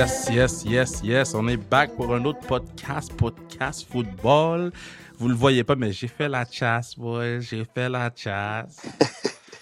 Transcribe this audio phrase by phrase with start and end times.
[0.00, 1.34] Yes, yes, yes, yes.
[1.34, 4.72] On est back pour un autre podcast, podcast football.
[5.18, 7.42] Vous le voyez pas, mais j'ai fait la chasse, boy.
[7.42, 8.80] J'ai fait la chasse.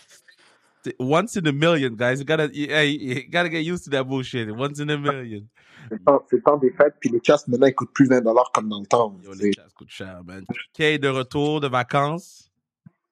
[1.01, 2.21] Once in a million, guys.
[2.21, 4.49] You gotta, hey, you gotta get used to that bullshit.
[4.53, 5.43] Once in a million.
[5.91, 8.23] C'est le temps des fêtes, puis les chasses maintenant ils coûtent plus 20
[8.55, 9.19] comme dans le temps.
[9.25, 10.45] Yo, les chasses coûtent cher, man.
[10.73, 12.49] Kay de retour de vacances.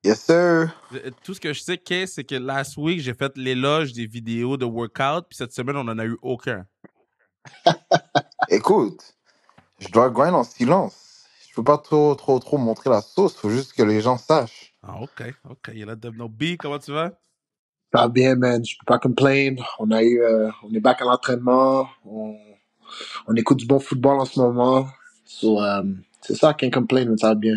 [0.05, 0.73] Yes, sir.
[1.25, 4.57] Tout ce que je sais, Kay, c'est que last week, j'ai fait l'éloge des vidéos
[4.57, 6.65] de workout, puis cette semaine, on n'en a eu aucun.
[8.49, 9.15] Écoute,
[9.79, 11.25] je dois grind en silence.
[11.49, 13.37] Je peux pas trop, trop, trop montrer la sauce.
[13.37, 14.75] Faut juste que les gens sachent.
[14.83, 15.71] Ah, ok, ok.
[15.75, 16.29] You let them know.
[16.29, 17.11] B, comment tu vas?
[17.93, 18.65] Ça va bien, man.
[18.65, 19.57] Je peux pas complain.
[19.79, 21.89] On a eu, euh, on est back à l'entraînement.
[22.05, 22.37] On,
[23.27, 24.89] on écoute du bon football en ce moment.
[25.25, 27.57] So, um, c'est ça, can't complain, mais ça va bien.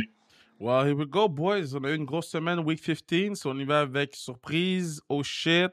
[0.60, 1.74] Well, here we go, boys.
[1.76, 3.40] On a eu une grosse semaine, week 15.
[3.40, 5.72] So on y va avec surprise, oh shit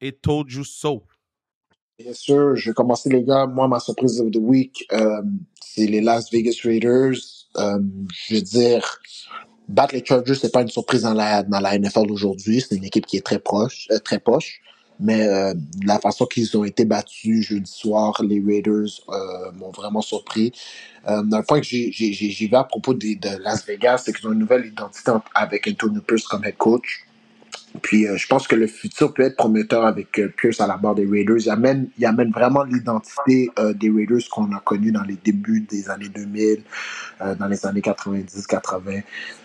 [0.00, 1.02] et told you so.
[1.98, 3.46] Bien sûr, je vais commencer, les gars.
[3.46, 5.22] Moi, ma surprise of the week, euh,
[5.60, 7.14] c'est les Las Vegas Raiders.
[7.56, 7.78] Euh,
[8.12, 9.00] je veux dire,
[9.68, 12.60] battre les Chargers, c'est pas une surprise dans la, dans la NFL aujourd'hui.
[12.60, 14.60] C'est une équipe qui est très proche, euh, très poche.
[14.98, 20.00] Mais euh, la façon qu'ils ont été battus jeudi soir, les Raiders euh, m'ont vraiment
[20.00, 20.52] surpris.
[21.08, 24.28] Euh, dans le point que j'ai vu à propos de, de Las Vegas, c'est qu'ils
[24.28, 27.06] ont une nouvelle identité avec Antonio Pierce comme head coach.
[27.82, 30.76] Puis euh, je pense que le futur peut être prometteur avec euh, Pierce à la
[30.76, 31.38] barre des Raiders.
[31.40, 35.60] Il amène, il amène vraiment l'identité euh, des Raiders qu'on a connu dans les débuts
[35.60, 36.62] des années 2000,
[37.38, 39.02] dans les années 90-80,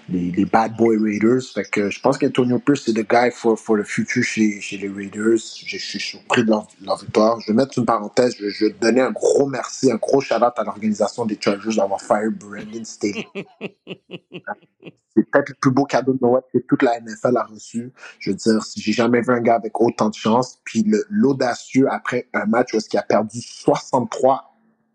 [0.10, 1.42] les, les bad boy Raiders.
[1.54, 4.90] Fait je pense qu'Antonio Pierce c'est le guy for, for the future chez, chez les
[4.90, 5.38] Raiders.
[5.66, 6.68] Je, suis surpris de leur,
[7.02, 7.40] victoire.
[7.40, 8.36] Je vais mettre une parenthèse.
[8.40, 12.02] Je, vais donner un gros merci, un gros shout out à l'organisation des Chargers d'avoir
[12.02, 13.26] fire Brandon Staley.
[15.20, 17.92] c'est peut-être le plus beau cadeau de Noël que toute la NFL a reçu.
[18.20, 20.60] Je veux dire, j'ai jamais vu un gars avec autant de chance.
[20.64, 24.46] Puis l'audacieux après un match où il a perdu 63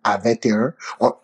[0.02, 0.74] à 21.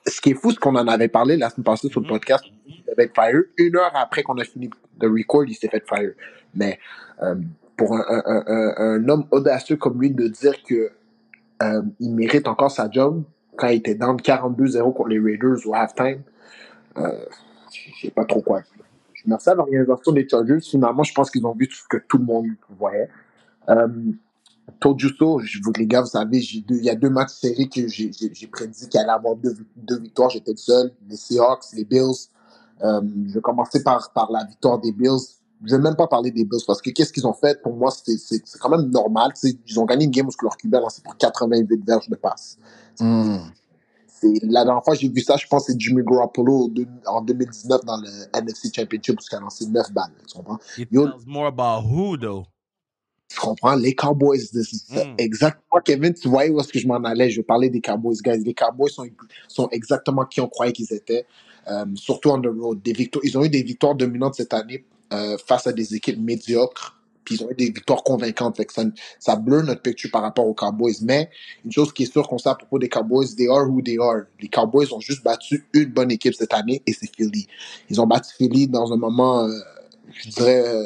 [0.07, 2.11] ce qui est fou, c'est qu'on en avait parlé la semaine passée sur le mm-hmm.
[2.11, 2.45] podcast.
[2.67, 3.43] Il avait fait fire.
[3.59, 6.13] Une heure après qu'on a fini de record, il s'est fait fire.
[6.55, 6.79] Mais
[7.23, 7.37] euh,
[7.77, 10.91] pour un, un, un, un, homme audacieux comme lui de dire que
[11.63, 13.23] euh, il mérite encore sa job
[13.57, 16.23] quand il était dans 42-0 contre les Raiders au halftime,
[16.97, 17.25] euh,
[17.73, 18.63] je sais pas trop quoi
[19.27, 20.61] merci à l'organisation des Chargers.
[20.61, 22.47] Finalement, je pense qu'ils ont vu tout ce que tout le monde
[22.79, 23.09] voyait.
[23.69, 23.89] Euh,
[24.83, 28.47] so, je, vous, les gars, vous savez, il y a deux matchs séries que j'ai
[28.47, 30.31] prédit qu'il allait avoir deux, deux victoires.
[30.31, 30.93] J'étais le seul.
[31.09, 32.29] Les Seahawks, les Bills.
[32.83, 35.21] Euh, je vais commencer par, par la victoire des Bills.
[35.65, 37.61] Je vais même pas parler des Bills parce que qu'est-ce qu'ils ont fait?
[37.63, 39.33] Pour moi, c'est quand même normal.
[39.43, 42.59] Ils ont gagné une game où leur QB a lancé pour 88 verges de passe.
[42.99, 43.39] Mm
[44.23, 46.71] la dernière fois j'ai vu ça, je pense c'est Jimmy Garoppolo
[47.07, 48.09] en 2019 dans le
[48.39, 50.13] NFC Championship où il a lancé 9 balles.
[50.27, 50.59] Tu comprends?
[50.79, 52.47] It tells more about who though?
[53.29, 53.77] Tu comprends?
[53.77, 54.41] Les Cowboys,
[54.91, 55.15] mm.
[55.19, 57.31] exactement, Kevin, tu voyais où est-ce que je m'en allais?
[57.31, 58.43] Je parlais des Cowboys, guys.
[58.45, 59.07] Les Cowboys sont,
[59.47, 61.27] sont exactement qui on croyait qu'ils étaient,
[61.69, 62.83] euh, surtout on the road.
[62.83, 66.19] Des victoires, ils ont eu des victoires dominantes cette année euh, face à des équipes
[66.19, 67.00] médiocres
[67.31, 68.57] ils ont eu des victoires convaincantes.
[68.57, 68.83] Fait que ça,
[69.19, 70.97] ça bleu notre picture par rapport aux Cowboys.
[71.03, 71.31] Mais
[71.65, 73.99] une chose qui est sûre qu'on sait à propos des Cowboys, they are who they
[73.99, 74.23] are.
[74.41, 77.47] Les Cowboys ont juste battu une bonne équipe cette année et c'est Philly.
[77.89, 79.53] Ils ont battu Philly dans un moment, euh,
[80.13, 80.85] je dirais, euh,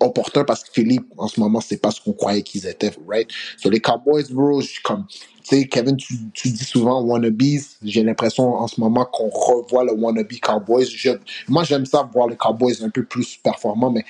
[0.00, 3.28] opportun parce que Philly, en ce moment, c'est pas ce qu'on croyait qu'ils étaient, right?
[3.58, 7.40] Sur les Cowboys, bro, comme, tu sais, Kevin, tu, tu, dis souvent wannabes.
[7.82, 10.86] J'ai l'impression en ce moment qu'on revoit le wannabe Cowboys.
[11.48, 14.04] moi, j'aime ça voir les Cowboys un peu plus performants, mais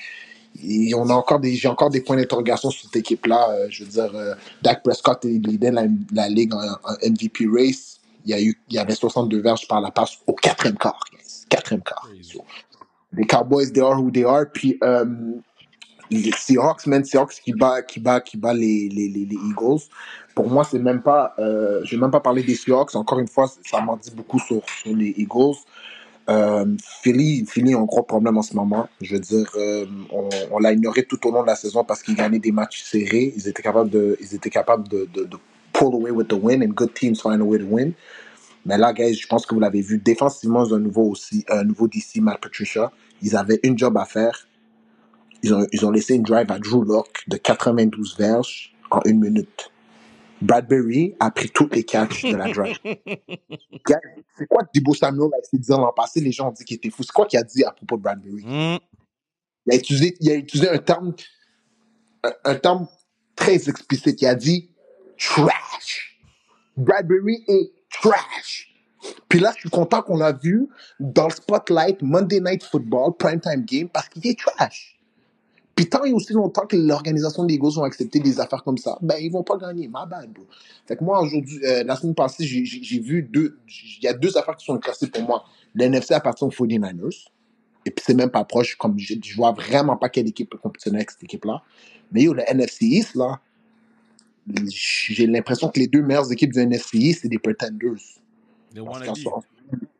[0.95, 3.49] on a encore des, j'ai encore des points d'interrogation sur cette équipe-là.
[3.51, 6.61] Euh, je veux dire, euh, Dak Prescott leader la, la ligue en,
[7.03, 7.99] MVP race.
[8.25, 11.03] Il y, a eu, il y avait 62 verges par la passe au quatrième quart.
[11.49, 12.07] Quatrième quart.
[13.13, 14.45] les Cowboys, they are who they are.
[14.53, 15.05] Puis euh,
[16.11, 19.81] les Seahawks, man, Seahawks qui bat, qui bat, qui bat les, les, les, Eagles.
[20.35, 22.95] Pour moi, c'est même pas, euh, je vais même pas parler des Seahawks.
[22.95, 25.57] Encore une fois, ça m'en dit beaucoup sur, sur les Eagles.
[26.29, 26.65] Euh,
[27.01, 28.87] Philly, Philly a un gros problème en ce moment.
[29.01, 29.85] Je veux dire, euh,
[30.51, 33.33] on, l'a ignoré tout au long de la saison parce qu'ils gagnaient des matchs serrés.
[33.35, 35.07] Ils étaient capables de, ils étaient capables de,
[35.73, 37.93] pull away with the win and good teams find a way to win.
[38.65, 41.87] Mais là, guys, je pense que vous l'avez vu, défensivement, un nouveau aussi, un nouveau
[41.87, 42.91] DC, Matt Patricia.
[43.23, 44.47] Ils avaient une job à faire.
[45.41, 49.19] Ils ont, ils ont laissé une drive à Drew Locke de 92 verges en une
[49.19, 49.71] minute.
[50.41, 52.77] Bradbury a pris toutes les catches de la drive.
[52.83, 56.19] c'est quoi que Debo Samuel a essayé de dire l'an passé?
[56.19, 57.03] Les gens ont dit qu'il était fou.
[57.03, 58.43] C'est quoi qu'il a dit à propos de Bradbury?
[58.43, 58.79] Mm.
[59.67, 61.13] Il, a utilisé, il a utilisé un terme,
[62.43, 62.87] un, terme
[63.35, 64.21] très explicite.
[64.21, 64.71] Il a dit
[65.17, 66.19] trash.
[66.75, 68.73] Bradbury est trash.
[69.29, 70.67] Puis là, je suis content qu'on l'a vu
[70.99, 75.00] dans le spotlight Monday Night Football, primetime game, parce qu'il est trash.
[75.75, 78.97] Puis tant et aussi longtemps que l'organisation des Eagles vont accepter des affaires comme ça,
[79.01, 79.87] ben ils vont pas gagner.
[79.87, 80.45] Ma bad, bro.
[80.87, 83.57] Fait que moi, aujourd'hui, euh, la semaine passée, j'ai- j'ai j'ai vu deux...
[83.99, 85.45] Il y a deux affaires qui sont classées pour moi.
[85.75, 87.29] L'NFC appartient aux 49ers.
[87.85, 88.75] Et puis c'est même pas proche.
[88.77, 91.63] Comme je, je vois vraiment pas quelle équipe peut compétitionner avec cette équipe-là.
[92.11, 93.39] Mais yo, le NFC East, là,
[94.69, 97.97] j'ai l'impression que les deux meilleures équipes du NFC East, c'est des pretenders.
[98.73, 99.19] They Parce wanna qu'en be.
[99.21, 99.41] soi,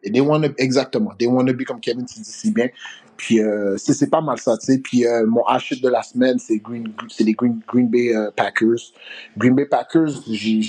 [0.04, 1.14] et they wanna, exactement.
[1.18, 2.70] They wanna be comme Kevin tu dis si bien.
[3.22, 4.80] Puis euh, c'est pas mal ça, tu.
[4.80, 8.32] Puis euh, mon hachis de la semaine, c'est Green, c'est les Green, Green Bay euh,
[8.36, 8.94] Packers.
[9.38, 10.64] Green Bay Packers, ils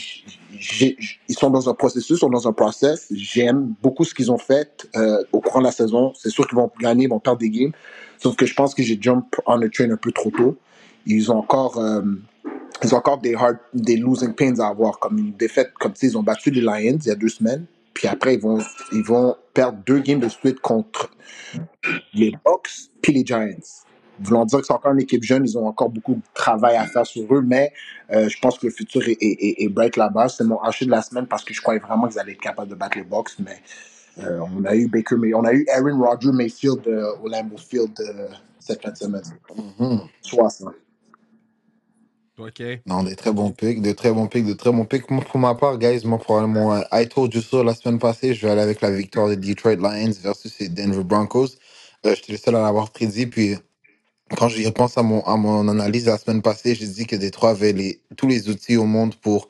[1.31, 3.11] sont dans un processus, ils sont dans un process.
[3.11, 6.13] J'aime beaucoup ce qu'ils ont fait euh, au courant de la saison.
[6.15, 7.73] C'est sûr qu'ils vont gagner, ils vont perdre des games.
[8.19, 10.59] Sauf que je pense que j'ai jump on the train un peu trop tôt.
[11.07, 12.03] Ils ont encore, euh,
[12.85, 16.05] ils ont encore des hard, des losing pains à avoir, comme une défaite, comme tu
[16.05, 17.65] ils ont battu les Lions il y a deux semaines.
[17.95, 18.59] Puis après, ils vont,
[18.93, 21.11] ils vont perdre deux games de suite contre
[22.15, 22.71] les Bucks
[23.03, 23.49] puis les Giants.
[24.21, 26.87] Voulant dire que c'est encore une équipe jeune, ils ont encore beaucoup de travail à
[26.87, 27.73] faire sur eux, mais
[28.13, 30.29] euh, je pense que le futur est, est, bright là-bas.
[30.29, 32.69] C'est mon haché de la semaine parce que je croyais vraiment qu'ils allaient être capables
[32.71, 33.61] de battre les Bucks, mais
[34.19, 37.57] euh, on a eu Baker, May- on a eu Aaron Rodgers Mayfield euh, au Lambeau
[37.57, 37.99] Field
[38.61, 39.23] cette fin de semaine.
[39.57, 40.01] Mhm.
[40.21, 40.67] Soit ça.
[42.87, 45.07] Non, des très bons picks, de très bons picks, de très bons picks.
[45.07, 48.47] Pour ma part, guys, moi, probablement, euh, I told you so la semaine passée, je
[48.47, 51.51] vais aller avec la victoire des Detroit Lions versus les Denver Broncos.
[52.07, 53.57] Euh, J'étais le seul à l'avoir prédit, puis
[54.37, 57.51] quand j'y repense à mon, à mon analyse la semaine passée, j'ai dit que Detroit
[57.51, 59.49] avait les, tous les outils au monde pour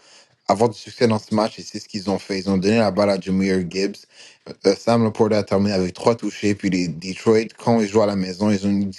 [0.48, 2.40] avoir du succès dans ce match, et c'est ce qu'ils ont fait.
[2.40, 3.96] Ils ont donné la balle à Jameer Gibbs.
[4.66, 8.06] Euh, Sam Laporta a terminé avec trois touchés, puis les Detroit, quand ils jouent à
[8.06, 8.90] la maison, ils ont une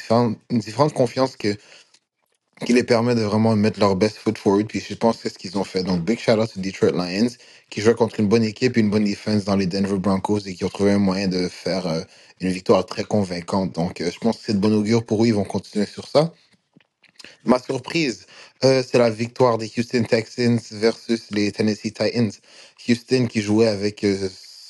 [0.60, 1.56] différente confiance que
[2.64, 4.68] qui les permet de vraiment mettre leur best foot forward.
[4.68, 5.84] Puis je pense que c'est ce qu'ils ont fait.
[5.84, 7.30] Donc, big shout out to Detroit Lions,
[7.70, 10.66] qui jouent contre une bonne équipe une bonne défense dans les Denver Broncos et qui
[10.66, 12.02] ont trouvé un moyen de faire euh,
[12.42, 13.74] une victoire très convaincante.
[13.74, 15.28] Donc, euh, je pense que c'est de bon augure pour eux.
[15.28, 16.34] Ils vont continuer sur ça.
[17.46, 18.26] Ma surprise,
[18.64, 22.32] euh, c'est la victoire des Houston Texans versus les Tennessee Titans.
[22.90, 24.06] Houston qui jouait avec,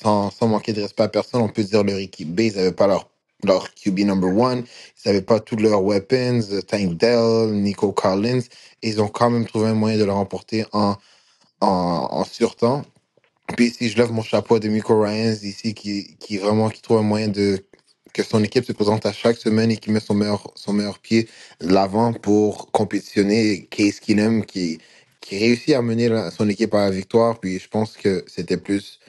[0.02, 2.72] sans, sans manquer de respect à personne, on peut dire leur équipe B, ils n'avaient
[2.72, 3.10] pas leur,
[3.46, 4.64] leur QB number one,
[5.04, 8.42] ils n'avaient pas tous leurs weapons, euh, Tank Dell, Nico Collins,
[8.82, 10.96] ils ont quand même trouvé un moyen de le remporter en,
[11.60, 12.84] en, en surtemps.
[13.56, 16.98] Puis ici, je lève mon chapeau à Demico Ryans ici qui, qui vraiment qui trouve
[16.98, 17.64] un moyen de
[18.14, 20.98] que son équipe se présente à chaque semaine et qui met son meilleur, son meilleur
[21.00, 21.28] pied
[21.60, 23.66] de l'avant pour compétitionner.
[23.70, 24.80] Case Keenum qui,
[25.20, 27.40] qui réussit à mener son équipe à la victoire.
[27.40, 29.00] Puis je pense que c'était plus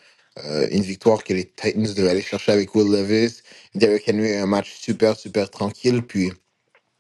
[0.44, 3.42] euh, une victoire que les Titans devaient aller chercher avec Will Levis.
[3.74, 6.02] Derrick Henry a un match super, super tranquille.
[6.02, 6.32] Puis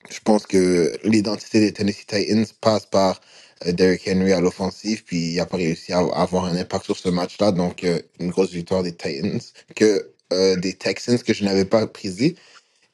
[0.09, 3.19] je pense que l'identité des Tennessee Titans passe par
[3.65, 6.97] euh, Derrick Henry à l'offensive, puis il n'a pas réussi à avoir un impact sur
[6.97, 7.51] ce match-là.
[7.51, 9.41] Donc, euh, une grosse victoire des Titans,
[9.75, 12.35] que euh, des Texans que je n'avais pas pris.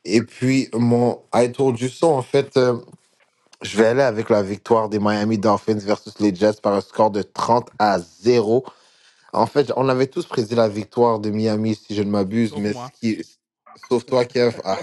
[0.05, 2.59] Et puis, mon I told you so, en fait,
[3.61, 7.11] je vais aller avec la victoire des Miami Dolphins versus les Jets par un score
[7.11, 8.65] de 30 à 0.
[9.33, 12.60] En fait, on avait tous prédit la victoire de Miami, si je ne m'abuse, Sauf
[12.60, 12.92] mais moi.
[12.95, 13.24] ce qui...
[13.89, 14.60] sauf toi, Kev.
[14.66, 14.80] Ah.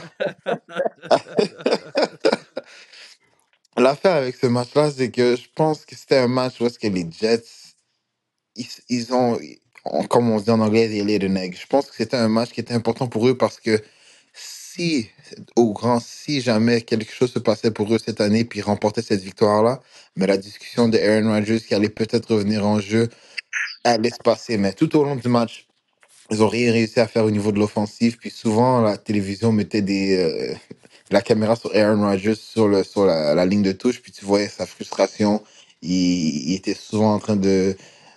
[3.79, 6.89] L'affaire avec ce match-là, c'est que je pense que c'était un match où est-ce que
[6.89, 7.45] les Jets,
[8.57, 9.39] ils, ils ont,
[9.87, 11.59] on- comme on dit en anglais, they laid an egg.
[11.61, 13.83] Je pense que c'était un match qui était important pour eux parce que
[14.35, 15.09] si,
[15.57, 19.03] au grand, si jamais quelque chose se passait pour eux cette année puis ils remportaient
[19.03, 19.81] cette victoire-là,
[20.17, 23.09] mais la discussion de Aaron Rodgers qui allait peut-être revenir en jeu
[23.91, 24.57] allait se passer.
[24.57, 25.67] Mais tout au long du match,
[26.31, 28.19] ils ont rien réussi à faire au niveau de l'offensive.
[28.19, 30.55] Puis souvent, la télévision mettait euh,
[31.11, 34.01] la caméra sur Aaron Rodgers sur, la, ligne de touche.
[34.03, 35.43] Puis tu voyais sa frustration.
[35.83, 37.77] Il, était souvent en train de,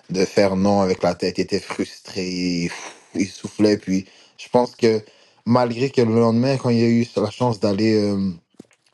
[0.10, 1.38] de faire non avec la tête.
[1.38, 2.28] Il était frustré.
[2.28, 2.72] Il,
[3.16, 3.78] il soufflait.
[3.78, 4.06] Puis
[4.38, 5.01] je pense que
[5.46, 8.32] malgré que le lendemain, quand il a eu la chance d'aller euh,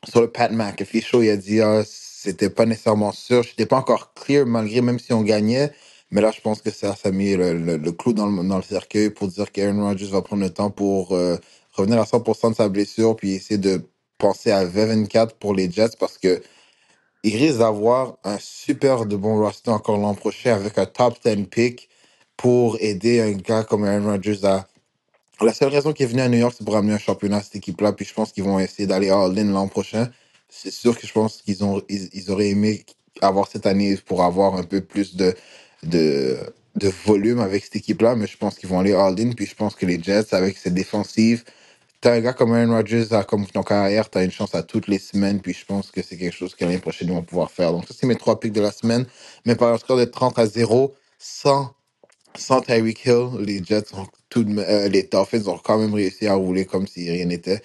[0.07, 3.43] sur le Pat McAfee show, il a dit ah, c'était pas nécessairement sûr.
[3.43, 5.72] J'étais pas encore clear malgré même si on gagnait.
[6.11, 8.63] Mais là, je pense que ça, a mis le, le, clou dans le, dans le
[8.63, 11.37] cercueil pour dire qu'Aaron Rodgers va prendre le temps pour euh,
[11.73, 13.81] revenir à 100% de sa blessure puis essayer de
[14.17, 16.41] penser à V24 pour les Jets parce que
[17.23, 21.45] il risque d'avoir un super de bon roster encore l'an prochain avec un top 10
[21.47, 21.89] pick
[22.37, 24.67] pour aider un gars comme Aaron Rodgers à
[25.41, 27.41] la seule raison qu'il est venu à New York, c'est pour amener un championnat à
[27.43, 27.93] cette équipe-là.
[27.93, 30.09] Puis je pense qu'ils vont essayer d'aller all-in l'an prochain.
[30.49, 32.85] C'est sûr que je pense qu'ils ont, ils, ils auraient aimé
[33.21, 35.35] avoir cette année pour avoir un peu plus de,
[35.84, 36.38] de,
[36.75, 38.15] de volume avec cette équipe-là.
[38.15, 39.31] Mais je pense qu'ils vont aller all-in.
[39.34, 41.43] Puis je pense que les Jets, avec cette défensive,
[42.01, 45.00] t'as un gars comme Aaron Rodgers, comme ton carrière, t'as une chance à toutes les
[45.00, 45.41] semaines.
[45.41, 47.72] Puis je pense que c'est quelque chose que l'année prochaine, ils vont pouvoir faire.
[47.74, 49.05] Donc ça, c'est mes trois picks de la semaine.
[49.46, 51.72] Mais par un score de 30 à 0, sans
[52.38, 56.27] sans Tyreek Hill, les Jets ont tout de euh, les Dolphins ont quand même réussi
[56.27, 57.62] à rouler comme si rien n'était.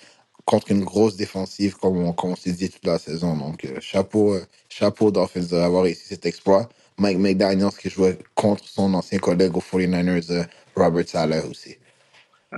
[0.46, 3.36] contre une grosse défensive, comme on, on s'est dit toute la saison.
[3.36, 6.68] Donc, euh, chapeau, euh, chapeau Dolphins d'avoir réussi cet exploit.
[6.98, 10.44] Mike McDaniels qui jouait contre son ancien collègue aux 49ers, euh,
[10.76, 11.76] Robert Saleh aussi.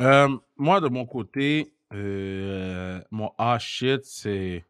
[0.01, 4.65] Euh, moi, de mon côté, euh, mon ah shit, c'est.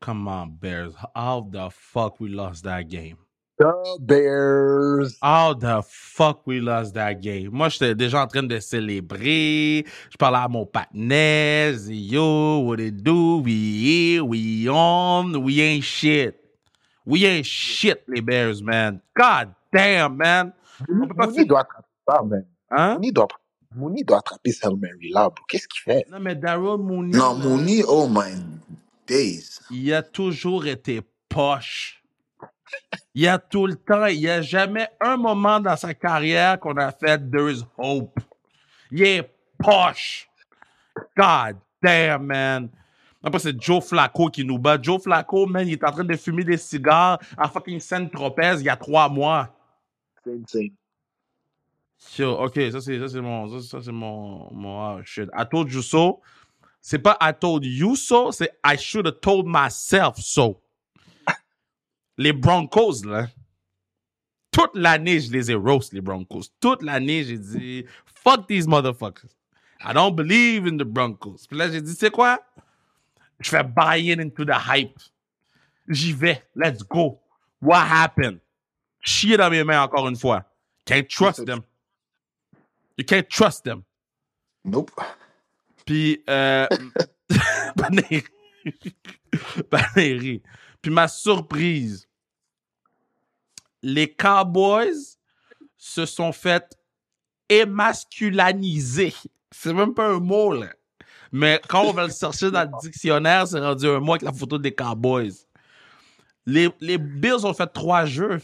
[0.00, 0.92] Come on, Bears.
[1.14, 3.16] How the fuck we lost that game?
[3.58, 5.16] The Bears.
[5.22, 7.50] How the fuck we lost that game?
[7.52, 9.86] Moi, j'étais déjà en train de célébrer.
[10.10, 11.74] Je parlais à mon partenaire.
[11.88, 13.40] Yo, what it do?
[13.44, 16.41] We here, we on, we ain't shit.
[17.06, 19.00] We ain't shit, les Bears, man.
[19.16, 20.52] God damn, man.
[20.88, 22.46] On peut pas Mooney faire- doit attraper ça, man.
[22.70, 22.94] Hein?
[22.94, 23.28] Mooney doit,
[24.06, 25.44] doit attraper Hail Mary là, bro.
[25.48, 26.06] Qu'est-ce qu'il fait?
[26.10, 27.16] Non, mais Daryl Mooney.
[27.16, 28.34] Non, Mooney, oh my
[29.06, 29.60] days.
[29.70, 32.02] Il a toujours été poche.
[33.14, 36.76] Il a tout le temps, il n'y a jamais un moment dans sa carrière qu'on
[36.76, 38.18] a fait There is hope.
[38.90, 40.28] Il est poche.
[41.16, 42.68] God damn, man.
[43.22, 44.80] Après, c'est Joe Flacco qui nous bat.
[44.80, 48.64] Joe Flacco, man, il est en train de fumer des cigares à fucking Saint-Tropez il
[48.64, 49.54] y a trois mois.
[50.24, 50.70] C'est insane.
[52.18, 55.28] Yo, ok, ça c'est ça c'est mon ça, ça, c'est mon mon ah, shit.
[55.34, 56.20] I told you so.
[56.80, 60.60] C'est pas I told you so, c'est I should have told myself so.
[62.18, 63.28] Les Broncos là.
[64.50, 66.42] Toute l'année je les ai roast les Broncos.
[66.60, 69.36] Toute l'année j'ai dit fuck these motherfuckers.
[69.84, 71.46] I don't believe in the Broncos.
[71.48, 72.40] Puis là j'ai dit c'est quoi?
[73.42, 74.98] Je fais buy in into the hype.
[75.88, 76.42] J'y vais.
[76.54, 77.20] Let's go.
[77.60, 78.40] What happened?
[79.00, 80.44] Chier dans mes mains encore une fois.
[80.84, 81.62] Can't trust them.
[82.96, 83.82] You can't trust them.
[84.64, 84.90] Nope.
[85.84, 86.66] Puis, euh.
[89.70, 90.42] Banéry.
[90.80, 92.08] Puis ma surprise,
[93.82, 95.18] les Cowboys
[95.76, 96.76] se sont fait
[97.48, 99.14] émasculaniser.
[99.50, 100.72] C'est même pas un mot, là.
[101.30, 104.32] Mais quand on va le chercher dans le dictionnaire, c'est rendu un mot avec la
[104.32, 105.32] photo des Cowboys.
[106.44, 108.40] Les, les Bills ont fait trois jeux.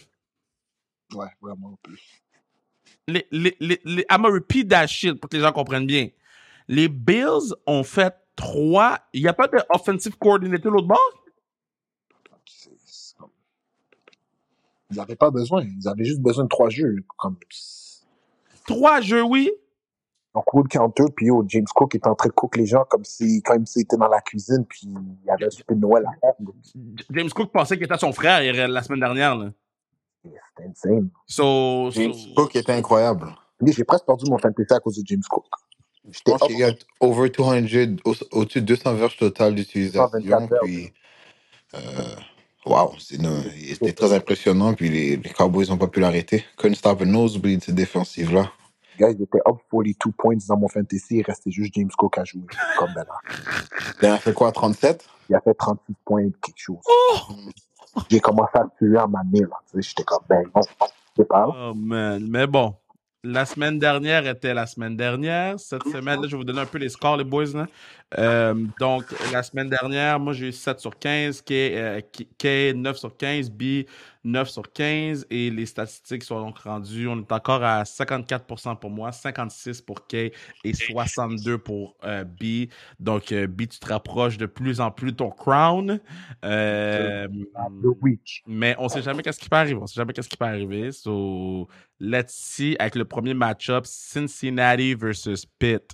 [1.14, 2.00] Ouais, vraiment plus.
[3.08, 6.08] les, les, les, les- I'm gonna repeat that shit pour que les gens comprennent bien.
[6.68, 8.98] Les Bills ont fait trois.
[9.12, 10.98] Il n'y a pas de offensive coordinator l'autre bord?
[13.18, 13.30] Comme-
[14.90, 15.64] Ils n'avaient pas besoin.
[15.64, 16.96] Ils avaient juste besoin de trois jeux.
[17.16, 17.36] Comme...
[18.66, 19.50] Trois jeux, oui.
[20.34, 23.04] Donc, Wood Counter, puis yo, James Cook était en train de cook les gens comme
[23.04, 26.04] si, comme s'il était dans la cuisine, puis il y avait un souper de Noël
[26.06, 26.34] à faire.
[27.10, 29.34] James Cook pensait qu'il était son frère la semaine dernière.
[29.36, 29.50] Là.
[30.24, 31.08] C'était insane.
[31.26, 33.34] So, so- James Cook était incroyable.
[33.66, 35.46] J'ai presque perdu mon fantasy à cause de James Cook.
[36.04, 40.08] Je J'étais pense qu'il y a over 200, au- au-dessus de 200 verges totales d'utilisation.
[40.08, 40.60] 124 verges.
[40.62, 40.92] Puis,
[41.74, 41.78] euh,
[42.66, 44.74] wow, c'était très impressionnant.
[44.74, 46.44] Puis les, les Cowboys n'ont pas pu l'arrêter.
[46.56, 48.52] Couldn't stop a nosebleed, cette défensive-là.
[48.98, 51.18] Guys, il était up 42 points dans mon fantasy.
[51.18, 52.42] Il restait juste James Cook à jouer.
[52.76, 53.34] Comme ben là.
[54.02, 56.78] Il a fait quoi, 37 Il a fait 36 points quelque chose.
[58.08, 59.40] J'ai commencé à tuer en année.
[59.40, 59.56] Là.
[59.70, 60.62] Tu sais, J'étais comme, ben non,
[61.16, 61.46] c'est pas.
[61.48, 62.74] Oh man, mais bon.
[63.24, 65.58] La semaine dernière était la semaine dernière.
[65.58, 67.46] Cette semaine, là, je vais vous donner un peu les scores, les boys.
[67.52, 67.66] Là.
[68.16, 72.74] Euh, donc, la semaine dernière, moi, j'ai eu 7 sur 15, K, euh, K- K,
[72.74, 73.84] 9 sur 15, B
[74.24, 75.26] 9 sur 15.
[75.30, 77.06] Et les statistiques sont donc rendues.
[77.06, 80.14] On est encore à 54% pour moi, 56 pour K
[80.64, 82.70] et 62 pour euh, B.
[82.98, 86.00] Donc, euh, B, tu te rapproches de plus en plus de ton crown.
[88.46, 89.78] Mais on sait jamais qu'est-ce qui peut arriver.
[89.80, 90.92] On sait jamais qu'est-ce qui peut arriver.
[90.92, 91.68] So,
[92.00, 95.92] let's see avec le premier match-up Cincinnati versus Pitt.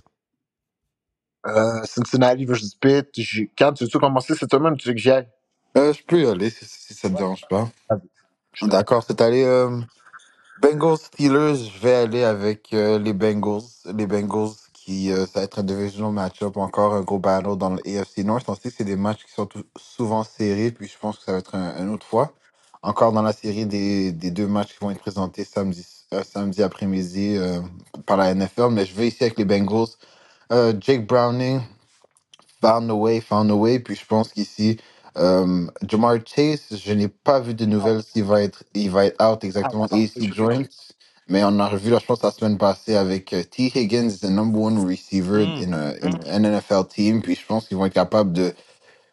[1.47, 3.09] Euh, Cincinnati versus Pitt.
[3.15, 5.29] J'ai- Quand tu veux commencer cette semaine, tu veux que j'y aille?
[5.77, 7.69] Euh, je peux y aller si, si ça te dérange pas.
[8.53, 9.81] Je suis D'accord, c'est allé euh,
[10.61, 11.55] Bengals Steelers.
[11.57, 13.63] Je vais aller avec euh, les Bengals.
[13.93, 17.71] Les Bengals qui euh, ça va être un divisional match-up, encore un gros battle dans
[17.71, 18.45] le AFC North.
[18.49, 21.33] On sait que c'est des matchs qui sont souvent serrés, puis je pense que ça
[21.33, 22.33] va être un, une autre fois.
[22.83, 26.63] Encore dans la série des, des deux matchs qui vont être présentés samedi, euh, samedi
[26.63, 27.61] après-midi euh,
[28.05, 28.69] par la NFL.
[28.71, 29.87] Mais je vais ici avec les Bengals.
[30.51, 31.61] Euh, Jake Browning,
[32.61, 33.79] found a way, found a way.
[33.79, 34.77] Puis je pense qu'ici,
[35.17, 39.23] euh, Jamar Chase, je n'ai pas vu de nouvelles s'il va être, il va être
[39.23, 40.63] out exactement Ah, AC joint.
[41.29, 43.71] Mais on a revu, là, je pense, la semaine passée avec euh, T.
[43.75, 45.63] Higgins, the number one receiver Mm.
[45.63, 47.21] in, a, in an NFL team.
[47.21, 48.53] Puis je pense qu'ils vont être capables de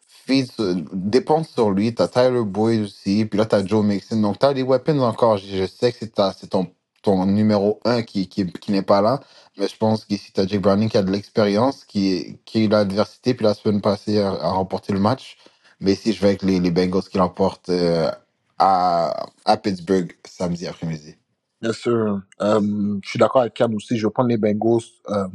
[0.07, 1.95] feed, sur- dépendre sur lui.
[1.95, 3.25] T'as Tyler Boyd aussi.
[3.25, 4.17] Puis là, t'as Joe Mixon.
[4.21, 5.37] Donc, t'as des weapons encore.
[5.37, 6.67] Je, je sais que c'est ta- c'est ton,
[7.03, 9.19] ton numéro un qui, qui, qui n'est pas là.
[9.57, 12.67] Mais je pense qu'ici, t'as Jake Browning qui a de l'expérience, qui, qui a eu
[12.67, 13.35] l'adversité.
[13.35, 15.37] Puis la semaine passée, a, remporté le match.
[15.79, 18.09] Mais ici, je vais avec les, Bengals qui l'emportent euh,
[18.57, 21.15] à, à Pittsburgh samedi après-midi.
[21.61, 22.21] Bien sûr.
[22.41, 23.97] Euh, je suis d'accord avec Cam aussi.
[23.97, 24.81] Je vais les Bengals.
[25.09, 25.27] Euh,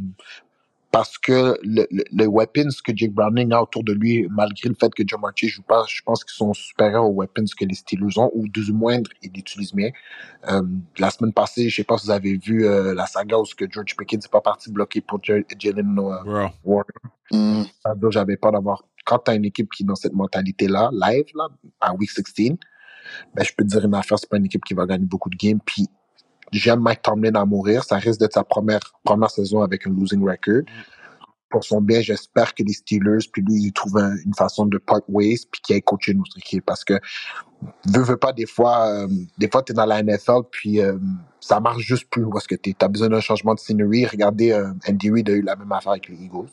[0.90, 4.74] parce que le, le, le weapons que Jake Browning a autour de lui, malgré le
[4.74, 7.74] fait que John Marchi joue pas, je pense qu'ils sont supérieurs aux weapons que les
[7.74, 9.90] Steelers ont, ou du moins, ils l'utilisent bien.
[10.48, 10.62] Euh,
[10.98, 13.54] la semaine passée, je sais pas si vous avez vu euh, la saga où ce
[13.54, 16.48] que George Pickens n'est pas parti bloquer pour Jalen euh.
[16.64, 17.68] Warner.
[17.96, 18.84] Donc, J'avais peur d'avoir.
[19.04, 21.48] Quand tu as une équipe qui est dans cette mentalité-là, live, là,
[21.80, 22.56] à Week 16,
[23.34, 25.30] ben, je peux te dire une affaire, c'est pas une équipe qui va gagner beaucoup
[25.30, 25.60] de games.
[25.64, 25.86] Puis
[26.52, 27.84] j'aime Mike Tomlin à mourir.
[27.84, 30.62] Ça risque d'être sa première, première saison avec un losing record.
[31.50, 34.76] Pour son bien, j'espère que les Steelers, puis lui, il trouve un- une façon de
[34.76, 36.64] part ways, puis qu'il aille coacher notre équipe.
[36.66, 37.00] Parce que,
[37.86, 40.98] veux, veux pas, des fois, euh, des fois, t'es dans la NFL, puis euh,
[41.40, 42.74] ça marche juste plus où que t'es.
[42.78, 44.04] T'as besoin d'un changement de scenery.
[44.04, 46.50] Regardez, euh, Andy Reid a eu la même affaire avec les Eagles.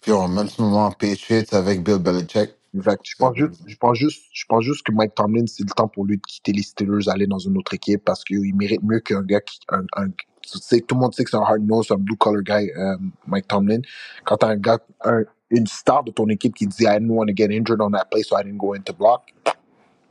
[0.00, 2.54] Puis on met ce moment Patriots avec Bill Belichick.
[2.78, 5.64] Fait que je pense juste, je pense juste, je pense juste que Mike Tomlin, c'est
[5.64, 8.54] le temps pour lui de quitter les Steelers, aller dans une autre équipe parce qu'il
[8.56, 11.36] mérite mieux qu'un gars qui, un, un- tu sais, tout le monde sait que c'est
[11.36, 12.96] un hard nose, un blue collar guy, euh,
[13.26, 13.80] Mike Tomlin.
[14.24, 17.26] Quand t'as un gars, un- une star de ton équipe qui dit I didn't want
[17.26, 19.34] to get injured on that play, so I didn't go into block.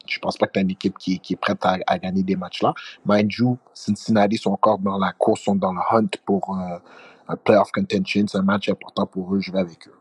[0.07, 2.37] Je pense pas que t'as une équipe qui, qui est prête à, à gagner des
[2.37, 2.73] matchs là.
[3.05, 6.79] Mind you, Cincinnati sont encore dans la course, sont dans le hunt pour euh,
[7.29, 8.25] un playoff contention.
[8.27, 9.41] C'est un match important pour eux.
[9.41, 9.98] Je vais avec eux.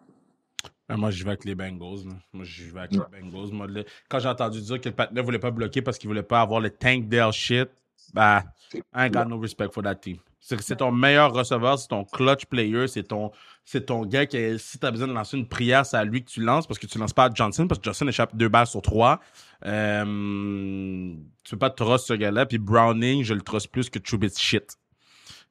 [0.89, 2.07] Ben, moi, je vais avec les Bengals.
[2.07, 2.15] là.
[2.33, 2.99] Moi, je vais avec Ouais.
[3.13, 3.53] les Bengals.
[3.53, 3.67] Moi,
[4.09, 6.61] quand j'ai entendu dire que le patinet voulait pas bloquer parce qu'il voulait pas avoir
[6.61, 7.69] le tank Dale shit,
[8.15, 8.43] bah,
[8.75, 10.17] I ain't got no respect for that team.
[10.41, 13.33] C'est ton meilleur receveur, c'est ton clutch player, c'est ton,
[13.67, 16.31] c'est ton gars qui, si t'as besoin de lancer une prière, c'est à lui que
[16.31, 18.67] tu lances parce que tu lances pas à Johnson parce que Johnson échappe deux balles
[18.67, 19.21] sur trois.
[19.67, 21.15] Euh,
[21.45, 22.47] tu peux pas trust ce gars-là.
[22.47, 24.77] Puis Browning, je le trust plus que Trubisky shit.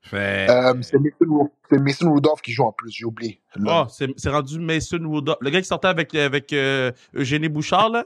[0.07, 0.49] Fait.
[0.49, 3.39] Euh, c'est Mason, Mason Rudolph qui joue en plus, j'ai oublié.
[3.65, 5.37] Oh, c'est c'est rendu Mason Rudolph.
[5.41, 8.05] Le gars qui sortait avec, avec euh, Eugénie Bouchard, là?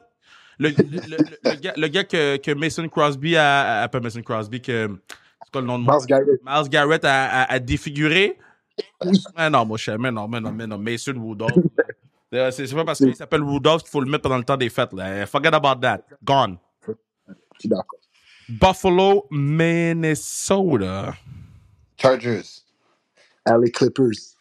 [0.59, 4.89] Le, le, le- gars, que, que Mason Crosby a, a- Pas Mason Crosby, que.
[5.43, 6.39] C'est quoi le nom de Miles Garrett.
[6.45, 8.37] Miles Garrett a, a- a défiguré?
[9.37, 11.53] Mais non, je sais, mais non, mais non, mais non, Mason Rudolph.
[12.33, 14.55] Euh, C'est c'est pas parce qu'il s'appelle Rudolph qu'il faut le mettre pendant le temps
[14.55, 15.25] des fêtes, là.
[15.25, 15.99] Forget about that.
[16.23, 16.57] Gone.
[16.87, 16.93] Je
[17.59, 17.99] suis d'accord.
[18.47, 21.13] Buffalo, Minnesota.
[22.01, 22.63] Chargers.
[23.45, 24.35] LA Clippers.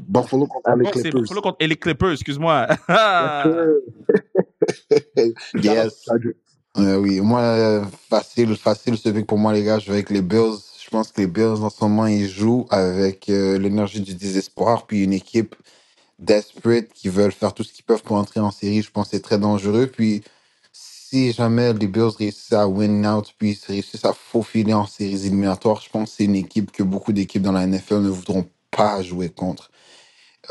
[0.00, 1.20] Buffalo contre LA Oh, c'est Clippers.
[1.22, 2.68] Buffalo contre et les Clippers, excuse-moi.
[5.54, 6.06] yes.
[6.78, 9.78] Euh, oui, moi, euh, facile, facile ce pick pour moi, les gars.
[9.78, 10.58] Je vais avec les Bills.
[10.82, 14.86] Je pense que les Bills, en ce moment, ils jouent avec euh, l'énergie du désespoir,
[14.86, 15.54] puis une équipe
[16.18, 18.82] desperate qui veulent faire tout ce qu'ils peuvent pour entrer en série.
[18.82, 19.86] Je pense que c'est très dangereux.
[19.86, 20.22] Puis,
[21.10, 25.80] si jamais les Bills réussissent à win out, puis réussissent à faufiler en séries éliminatoires,
[25.80, 29.02] je pense que c'est une équipe que beaucoup d'équipes dans la NFL ne voudront pas
[29.02, 29.72] jouer contre.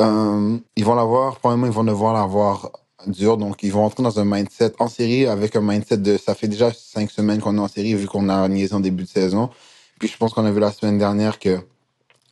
[0.01, 2.71] Euh, ils vont l'avoir, probablement, ils vont devoir l'avoir
[3.07, 3.37] dur.
[3.37, 6.49] Donc, ils vont entrer dans un mindset en série avec un mindset de ça fait
[6.49, 9.49] déjà cinq semaines qu'on est en série vu qu'on a niaisé en début de saison.
[9.97, 11.59] Puis, je pense qu'on a vu la semaine dernière que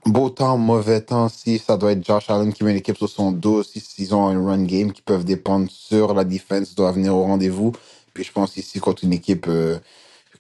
[0.06, 3.32] beau temps, mauvais temps, si ça doit être Josh Allen qui met l'équipe sur son
[3.32, 7.16] dos, si s'ils ont un run game qui peuvent dépendre sur la defense, doit venir
[7.16, 7.72] au rendez-vous.
[8.18, 9.78] Puis, je pense ici contre une équipe euh,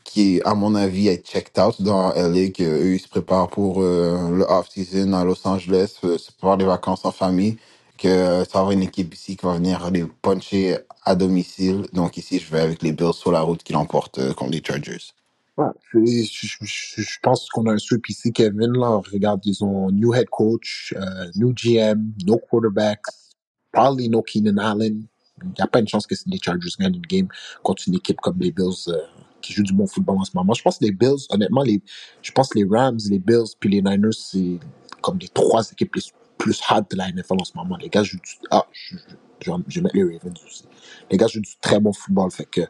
[0.03, 4.31] qui, à mon avis, est checked out dans LA, qu'eux, ils se préparent pour euh,
[4.31, 7.57] le off-season à Los Angeles, euh, se préparent des vacances en famille,
[7.99, 11.85] que euh, ça va avoir une équipe ici qui va venir les puncher à domicile.
[11.93, 14.63] Donc ici, je vais avec les Bills sur la route qui l'emportent euh, contre les
[14.65, 15.13] Chargers.
[15.55, 18.73] Ouais, je, pense qu'on a un sweep ici, Kevin.
[18.73, 18.99] Là.
[19.13, 23.35] Regarde, ils ont new head coach, euh, new GM, no quarterbacks,
[23.71, 25.07] probably no Keenan Allen.
[25.43, 27.27] Il n'y a pas une chance que les Chargers gagnent une game
[27.63, 28.97] contre une équipe comme les Bills euh,
[29.41, 30.53] qui joue du bon football en ce moment.
[30.53, 31.81] Je pense que les Bills, honnêtement, les,
[32.21, 34.59] je pense les Rams, les Bills puis les Niners, c'est
[35.01, 36.01] comme les trois équipes les
[36.37, 37.77] plus hot de la NFL en ce moment.
[37.77, 38.37] Les gars jouent du...
[38.51, 38.95] Ah, je,
[39.41, 40.65] je, je, les Ravens aussi.
[41.09, 42.31] Les gars jouent du très bon football.
[42.31, 42.61] Fait que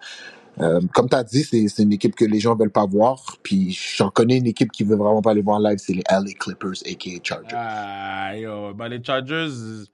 [0.59, 3.37] euh, comme tu as dit, c'est une équipe que les gens veulent pas voir.
[3.43, 6.03] Puis j'en connais une équipe qui veut vraiment pas aller voir en live, c'est les
[6.09, 7.19] LA Clippers, a.k.a.
[7.23, 7.47] Chargers.
[7.53, 9.85] Ah, yo, ben les Chargers,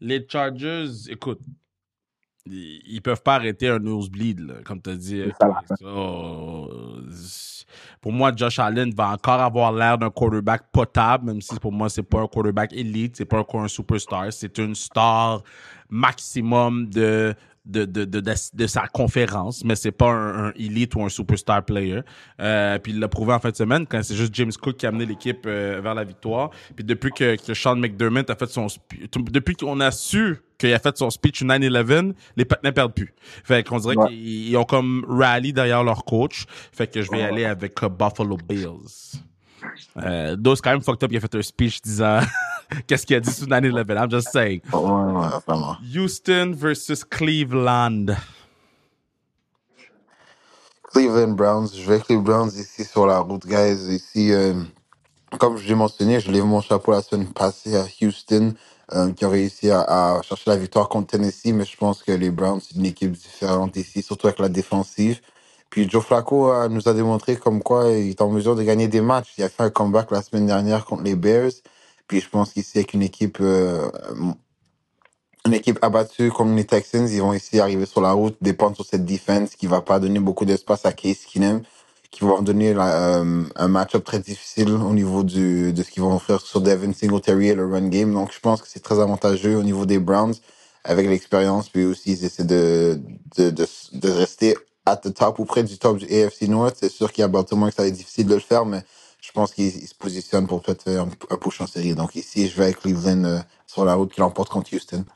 [0.00, 1.40] les Chargers, écoute,
[2.46, 5.22] ils, peuvent pas arrêter un nosebleed, là, comme tu as dit.
[5.78, 6.70] So,
[7.10, 7.66] c'est-
[8.00, 11.88] pour moi, Josh Allen va encore avoir l'air d'un quarterback potable, même si pour moi,
[11.88, 15.42] c'est pas un quarterback élite, c'est pas encore un superstar, c'est une star
[15.88, 20.94] maximum de, de, de, de, de, de sa conférence, mais c'est pas un, un elite
[20.96, 22.00] ou un superstar player.
[22.40, 24.86] Euh, puis il l'a prouvé en fin de semaine quand c'est juste James Cook qui
[24.86, 26.50] a amené l'équipe euh, vers la victoire.
[26.74, 28.66] Puis depuis que, que Sean McDermott a fait son
[29.30, 33.14] depuis qu'on a su qu'il a fait son speech 9-11, les patins perdent plus.
[33.44, 34.08] Fait qu'on dirait Ouais.
[34.08, 36.46] qu'ils ils ont comme rally derrière leur coach.
[36.72, 37.22] Fait que je vais Ouais.
[37.24, 38.66] aller avec euh, Buffalo Bills.
[39.96, 42.18] Euh, Dos, quand même fucked up, il a fait un speech disant
[42.86, 43.96] qu'est-ce qu'il a dit sur 9-11.
[43.96, 44.60] I'm just saying.
[45.82, 48.16] Houston versus Cleveland.
[50.92, 53.94] Cleveland Browns, je vais les Browns ici sur la route, guys.
[53.94, 54.52] Ici, euh,
[55.38, 58.52] comme je l'ai mentionné, je lève mon chapeau la semaine passée à Houston,
[58.92, 62.12] euh, qui ont réussi à, à chercher la victoire contre Tennessee, mais je pense que
[62.12, 65.20] les Browns, c'est une équipe différente ici, surtout avec la défensive.
[65.70, 68.88] Puis Joe Flacco euh, nous a démontré comme quoi il est en mesure de gagner
[68.88, 69.32] des matchs.
[69.38, 71.52] Il a fait un comeback la semaine dernière contre les Bears.
[72.08, 73.90] Puis je pense qu'ici, avec une équipe euh,
[75.46, 78.84] une équipe abattue comme les Texans, ils vont ici arriver sur la route, dépendre sur
[78.84, 81.62] cette défense qui va pas donner beaucoup d'espace à Case Keenum,
[82.12, 86.14] qui leur donner euh, un match-up très difficile au niveau du, de ce qu'ils vont
[86.14, 88.12] offrir sur Devin Singletary et le run game.
[88.12, 90.34] Donc, je pense que c'est très avantageux au niveau des Browns
[90.84, 91.70] avec l'expérience.
[91.70, 93.00] Puis aussi, ils essaient de,
[93.38, 96.76] de, de, rester at the top ou près du top du AFC North.
[96.78, 98.84] C'est sûr qu'il y a Baltimore que ça va être difficile de le faire, mais
[99.22, 101.96] je pense qu'ils ils se positionnent pour peut-être faire un, un push en série.
[101.96, 105.06] Donc ici, je vais avec Cleveland euh, sur la route qui l'emporte contre Houston.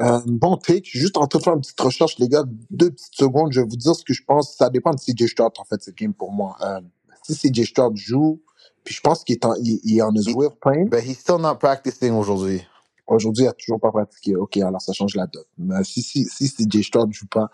[0.00, 3.16] Euh, bon take, juste en train de faire une petite recherche, les gars, deux petites
[3.16, 4.56] secondes, je vais vous dire ce que je pense.
[4.56, 6.56] Ça dépend de CJ Stroud, en fait, ce game pour moi.
[6.62, 6.80] Euh,
[7.24, 8.42] si CJ Stroud joue,
[8.84, 10.90] puis je pense qu'il est en, il, il est en his Il- will playing.
[10.90, 12.62] Ben, he's still not practicing aujourd'hui.
[13.06, 14.34] Aujourd'hui, il a toujours pas pratiqué.
[14.34, 15.44] Ok, alors ça change la donne.
[15.58, 17.48] Mais si, si, si CJ Stroud joue pas,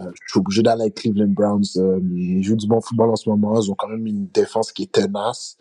[0.00, 1.64] euh, je suis obligé d'aller avec Cleveland Browns.
[1.76, 3.60] Euh, ils jouent du bon football en ce moment.
[3.60, 5.56] Ils ont quand même une défense qui est tenace.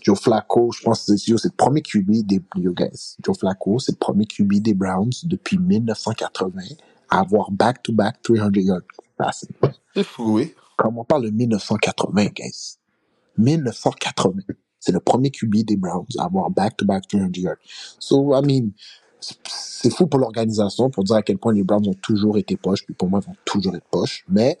[0.00, 3.16] Joe Flacco, je pense que c'est c'est le premier QB des yo guys.
[3.22, 6.60] Joe Flacco, c'est le premier QB des Browns depuis 1980
[7.08, 8.80] à avoir back-to-back 300 yards
[9.16, 9.50] passing.
[9.94, 10.54] C'est fou, oui.
[10.76, 12.78] Comme on parle de 1980, guys?
[13.38, 14.40] 1980.
[14.82, 17.54] C'est le premier QB des Browns à avoir back-to-back 300 yards.
[18.00, 18.72] So, I mean,
[19.20, 22.84] c'est fou pour l'organisation pour dire à quel point les Browns ont toujours été poches,
[22.84, 24.24] puis pour moi, ils vont toujours être poches.
[24.28, 24.58] Mais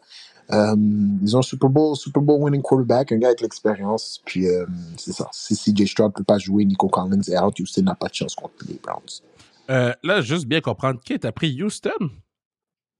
[0.52, 0.76] euh,
[1.22, 4.64] ils ont un Super Bowl, Super Bowl winning quarterback, un gars avec l'expérience, puis euh,
[4.96, 5.28] c'est ça.
[5.32, 8.36] Si CJ Stroud peut pas jouer, Nico Collins est out, Houston n'a pas de chance
[8.36, 9.22] contre les Browns.
[9.70, 11.90] Euh, là, juste bien comprendre, qui t'a pris Houston?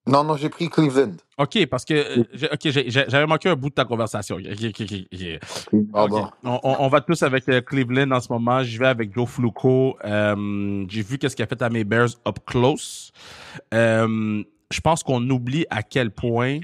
[0.07, 1.13] Non, non, j'ai pris Cleveland.
[1.39, 4.37] OK, parce que euh, j'ai- ok, j'ai- j'ai- j'avais manqué un bout de ta conversation.
[4.37, 6.13] Ok.
[6.43, 8.65] On, va tous avec euh, Cleveland en ce moment.
[8.65, 9.97] Je vais avec Joe Flacco.
[10.05, 13.13] Euh, J'ai vu qu'est-ce qu'il a fait à mes Bears up close.
[13.73, 16.59] Euh, je pense qu'on oublie à quel point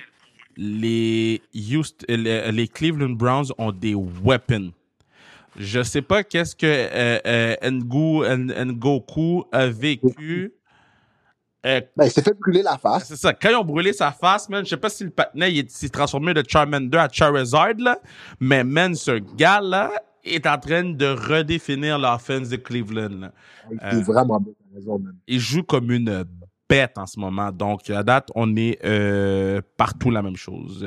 [0.57, 4.73] les, Houston, les, les Cleveland Browns ont des weapons.
[5.57, 10.53] Je sais pas qu'est-ce que euh, Ngoku a vécu.
[11.69, 13.09] Euh, Ben, il s'est fait brûler la face.
[13.09, 13.33] c'est ça.
[13.35, 15.71] Quand ils ont brûlé sa face, man, je sais pas si le patinet il est-
[15.71, 17.99] s'est transformé de Charmander à Charizard, là,
[18.41, 19.91] mais man, ce gars-là
[20.25, 23.21] est en train de redéfinir l'offense de Cleveland.
[23.21, 23.33] là.
[23.71, 25.15] Il Euh, est vraiment bien, raison, man.
[25.27, 26.25] Il joue comme une
[26.69, 27.51] bête en ce moment.
[27.53, 30.87] Donc, à date, on est euh, partout la même chose.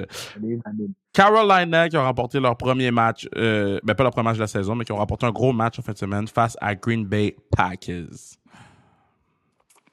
[1.13, 4.47] Carolina qui ont remporté leur premier match, euh, ben pas leur premier match de la
[4.47, 7.05] saison, mais qui ont remporté un gros match en fin de semaine face à Green
[7.05, 8.37] Bay Packers.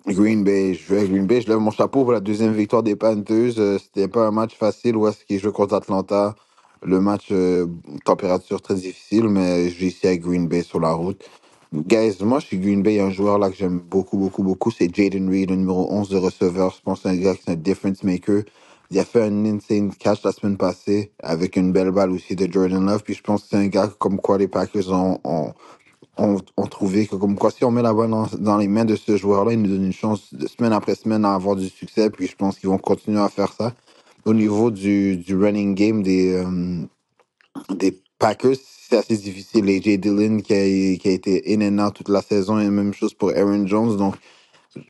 [0.09, 1.41] Green Bay, je vais à Green Bay.
[1.43, 3.55] Je lève mon chapeau pour la deuxième victoire des Panthers.
[3.59, 6.37] Euh, C'était pas un match facile où est-ce qu'ils jouent contre Atlanta.
[6.85, 7.67] Le match, euh,
[8.05, 11.25] température très difficile, mais je vais ici à Green Bay sur la route.
[11.75, 13.01] Guys, moi, je suis Green Bay.
[13.01, 14.71] Un joueur là que j'aime beaucoup, beaucoup, beaucoup.
[14.71, 16.75] C'est Jaden Reed, le numéro 11 de receveur.
[16.77, 18.43] Je pense que c'est un gars qui est un difference maker.
[18.91, 22.53] Il a fait un insane catch la semaine passée avec une belle balle aussi de
[22.53, 23.03] Jordan Love.
[23.05, 25.55] Puis je pense que c'est un gars comme quoi les Packers ont, ont,
[26.19, 28.97] ont, ont trouvé que comme quoi si on met la balle dans, les mains de
[28.97, 32.11] ce joueur-là, il nous donne une chance de semaine après semaine à avoir du succès.
[32.11, 33.75] Puis je pense qu'ils vont continuer à faire ça.
[34.25, 36.85] Au niveau du, du running game des, euh,
[37.75, 38.57] des Packers,
[38.89, 39.67] c'est assez difficile.
[39.83, 43.31] Jay Dillon qui a, qui a été in toute la saison et même chose pour
[43.31, 43.97] Aaron Jones.
[43.97, 44.17] Donc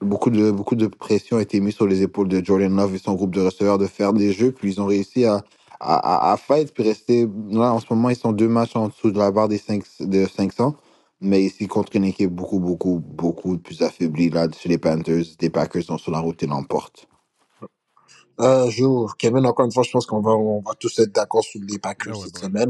[0.00, 2.98] beaucoup de, beaucoup de pression a été mise sur les épaules de Jordan Love et
[2.98, 4.52] son groupe de receveurs de faire des jeux.
[4.52, 5.42] Puis ils ont réussi à,
[5.80, 7.28] à, à, fight puis rester.
[7.50, 9.82] Là, en ce moment, ils sont deux matchs en dessous de la barre des 5,
[10.00, 10.74] de 500.
[11.20, 15.50] Mais ici, contre une équipe beaucoup, beaucoup, beaucoup plus affaiblie, là, chez les Panthers, les
[15.50, 17.08] Packers sont sur la route et l'emportent.
[18.40, 21.42] Euh, jour, Kevin, encore une fois, je pense qu'on va, on va tous être d'accord
[21.42, 22.60] sur les Packers Ah ouais, cette bah.
[22.60, 22.68] semaine,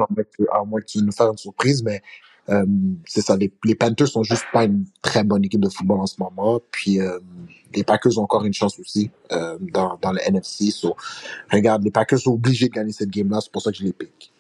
[0.51, 2.01] à moins, tu nous fasses une surprise, mais
[2.49, 2.65] euh,
[3.05, 6.07] c'est ça, les, les Panthers sont juste pas une très bonne équipe de football en
[6.07, 7.19] ce moment, puis euh,
[7.75, 10.97] les Packers ont encore une chance aussi euh, dans, dans le NFC, so,
[11.53, 13.93] regarde, les Packers sont obligés de gagner cette game-là, c'est pour ça que je les
[13.93, 14.33] pique.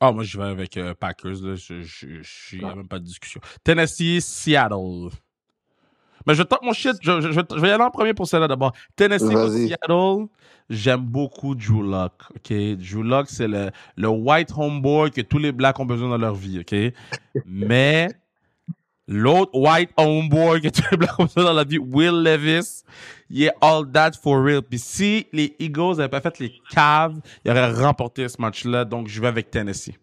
[0.00, 1.42] Ah, moi, je vais avec euh, Packers.
[1.42, 1.54] Là.
[1.56, 3.40] Je, a même pas de discussion.
[3.64, 5.10] Tennessee, Seattle.
[6.26, 6.96] Mais je tente mon shit.
[7.00, 8.72] Je, je, vais y aller en premier pour celle-là d'abord.
[8.94, 9.52] Tennessee contre.
[9.52, 10.26] Seattle.
[10.68, 12.12] J'aime beaucoup Drew Lock.
[12.34, 12.52] OK?
[12.76, 16.34] Drew Lock, c'est le, le white homeboy que tous les blacks ont besoin dans leur
[16.34, 16.58] vie.
[16.58, 16.74] OK?
[17.46, 18.08] Mais
[19.08, 22.84] l'autre white homeboy que tous les blacks ont besoin dans leur vie, Will Levis,
[23.30, 24.62] il est all that for real.
[24.62, 28.84] Puis si les Eagles n'avaient pas fait les caves, ils auraient remporté ce match-là.
[28.84, 29.94] Donc, je vais avec Tennessee.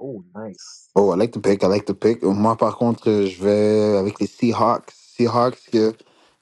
[0.00, 0.88] Oh, nice.
[0.94, 2.22] Oh, I like the pick, I like the pick.
[2.22, 4.92] Moi, par contre, je vais avec les Seahawks.
[4.92, 5.92] Seahawks, que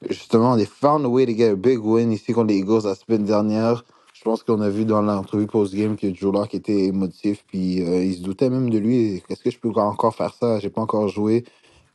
[0.09, 2.95] justement, they found a way to get a big win ici contre les Eagles la
[2.95, 3.83] semaine dernière.
[4.13, 8.03] Je pense qu'on a vu dans l'entrevue post-game que Joe Locke était émotif, puis euh,
[8.03, 9.23] il se doutait même de lui.
[9.29, 10.59] Est-ce que je peux encore faire ça?
[10.59, 11.45] J'ai pas encore joué.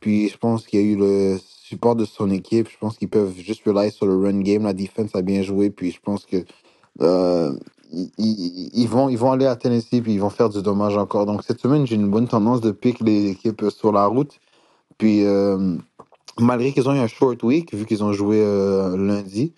[0.03, 2.67] Puis je pense qu'il y a eu le support de son équipe.
[2.69, 4.63] Je pense qu'ils peuvent juste rely sur le run game.
[4.63, 6.43] La defense a bien joué, puis je pense que
[6.99, 7.53] euh,
[8.17, 11.25] ils, vont, ils vont aller à Tennessee, puis ils vont faire du dommage encore.
[11.25, 14.41] Donc cette semaine, j'ai une bonne tendance de pick les équipes sur la route.
[14.97, 15.77] Puis euh,
[16.37, 19.53] malgré qu'ils ont eu un short week, vu qu'ils ont joué euh, lundi,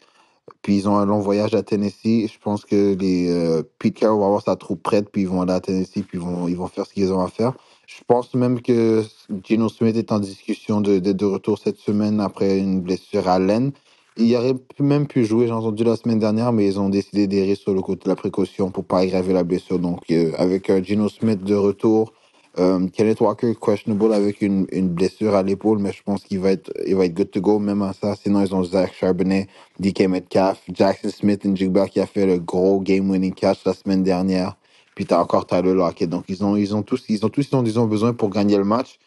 [0.61, 2.31] puis ils ont un long voyage à Tennessee.
[2.31, 5.53] Je pense que les Pete Carroll va avoir sa troupe prête, puis ils vont aller
[5.53, 7.53] à Tennessee, puis ils vont, ils vont faire ce qu'ils ont à faire.
[7.87, 9.03] Je pense même que
[9.43, 13.71] Gino Smith est en discussion de, de, retour cette semaine après une blessure à l'aine.
[14.17, 17.55] Il aurait même pu jouer, j'ai entendu la semaine dernière, mais ils ont décidé d'errer
[17.55, 19.77] sur le côté de la précaution pour pas aggraver la blessure.
[19.77, 22.13] Donc, euh, avec euh, Gino Smith de retour,
[22.57, 26.51] euh, Kenneth Walker questionable avec une, une blessure à l'épaule, mais je pense qu'il va
[26.51, 28.15] être, il va être good to go même à ça.
[28.15, 29.47] Sinon, ils ont Zach Charbonnet,
[29.79, 34.03] DK Metcalf, Jackson Smith et Jigba qui a fait le gros game-winning catch la semaine
[34.03, 34.55] dernière.
[34.95, 36.09] Puis t'as encore Tyler Lockett.
[36.09, 38.29] Donc ils ont, ils ont tous, ils ont tous, ils ont, ils ont besoin pour
[38.29, 38.97] gagner le match.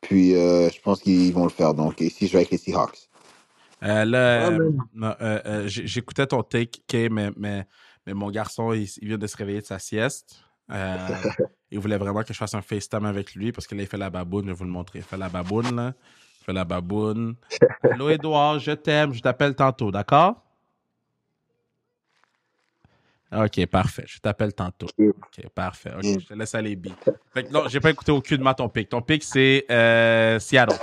[0.00, 1.72] Puis euh, je pense qu'ils vont le faire.
[1.72, 3.08] Donc ici, je vais avec les Seahawks.
[3.82, 4.70] Euh, là, euh,
[5.02, 7.66] euh, euh, j'écoutais ton take, Kay, mais, mais,
[8.06, 10.42] mais mon garçon, il, il vient de se réveiller de sa sieste.
[10.72, 10.96] Euh,
[11.70, 13.96] il voulait vraiment que je fasse un FaceTime avec lui parce que là, il fait
[13.98, 14.44] la baboune.
[14.46, 15.00] Je vais vous le montrer.
[15.00, 15.94] Il fait la baboune, là.
[16.40, 17.36] Il fait la baboune.
[17.82, 19.12] Allô, Edouard, je t'aime.
[19.12, 20.42] Je t'appelle tantôt, d'accord?
[23.32, 24.04] Ok, parfait.
[24.06, 24.86] Je t'appelle tantôt.
[24.98, 25.92] Ok, parfait.
[25.96, 26.20] Ok, Mm.
[26.20, 26.88] je te laisse aller, B.
[27.34, 28.88] Fait que non, j'ai pas écouté aucunement ton pic.
[28.88, 30.76] Ton pic, c'est euh, Seattle.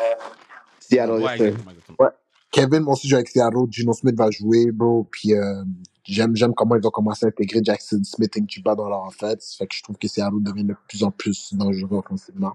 [0.79, 2.09] Seattle, Ouais, exactement, exactement.
[2.51, 3.65] Kevin, moi aussi, je joue avec Seattle.
[3.69, 5.07] Gino Smith va jouer, bro.
[5.09, 5.63] Puis euh,
[6.03, 9.55] j'aime, j'aime comment ils vont commencer à intégrer Jackson Smith et Nchuba dans leur offense.
[9.57, 12.53] Fait que je trouve que Seattle devient de plus en plus dangereux offensivement.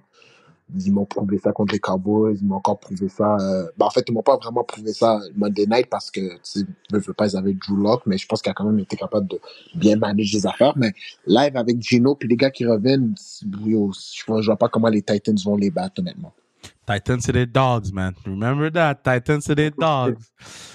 [0.74, 2.36] Ils m'ont prouvé ça contre les Cowboys.
[2.40, 3.36] Ils m'ont encore prouvé ça.
[3.40, 6.66] euh, ben, en fait, ils m'ont pas vraiment prouvé ça Monday Night parce que, tu
[6.92, 8.96] je veux pas, ils avaient Drew Lock, mais je pense qu'il a quand même été
[8.96, 9.40] capable de
[9.74, 10.76] bien manager les affaires.
[10.76, 10.92] Mais
[11.26, 13.14] live avec Gino, puis les gars qui reviennent,
[13.64, 16.32] yo, je je vois pas comment les Titans vont les battre, honnêtement.
[16.86, 18.14] Titans, c'est des dogs, man.
[18.24, 18.94] Remember that?
[18.96, 20.16] Titans, c'est des dogs.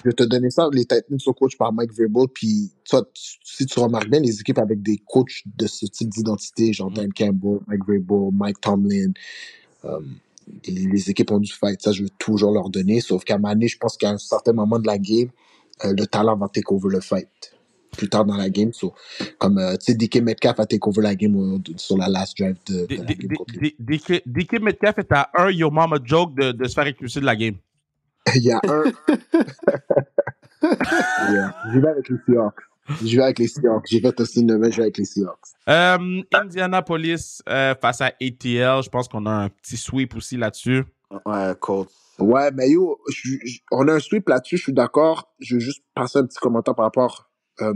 [0.04, 0.68] Je vais te donner ça.
[0.72, 2.28] Les Titans sont coachés par Mike Vrabel.
[2.32, 6.08] Puis, toi, tu- si tu remarques bien, les équipes avec des coachs de ce type
[6.10, 6.94] d'identité, genre Mm.
[6.94, 9.10] Dan Campbell, Mike Vrabel, Mike Tomlin,
[9.84, 10.00] euh,
[10.66, 11.80] les, les équipes ont du fight.
[11.80, 13.00] Ça, je veux toujours leur donner.
[13.00, 15.28] Sauf qu'à Mané, je pense qu'à un certain moment de la game,
[15.84, 17.28] euh, le talent va take over le fight.
[17.92, 18.72] Plus tard dans la game.
[18.72, 18.92] So,
[19.38, 22.56] comme, euh, tu sais, DK Metcalf a take over la game sur la last drive
[22.66, 23.54] de, la game contre
[24.26, 27.36] DK Metcalf est à un Yo Mama joke de, de se faire expulser de la
[27.36, 27.54] game.
[28.34, 28.84] Il y a un.
[31.30, 31.54] Yeah.
[31.72, 32.60] J'y vais avec les Seahawks.
[33.02, 33.86] J'y vais avec les Seahawks.
[33.88, 35.38] J'ai fait aussi une je vais avec les Seahawks.
[35.68, 38.82] Euh, Indianapolis euh, face à ATL.
[38.82, 40.84] Je pense qu'on a un petit sweep aussi là-dessus.
[41.26, 41.90] Ouais, Colts.
[42.18, 45.32] Ouais, mais yo, je- je- on a un sweep là-dessus, je suis d'accord.
[45.40, 47.74] Je veux juste passer un petit commentaire par rapport à euh,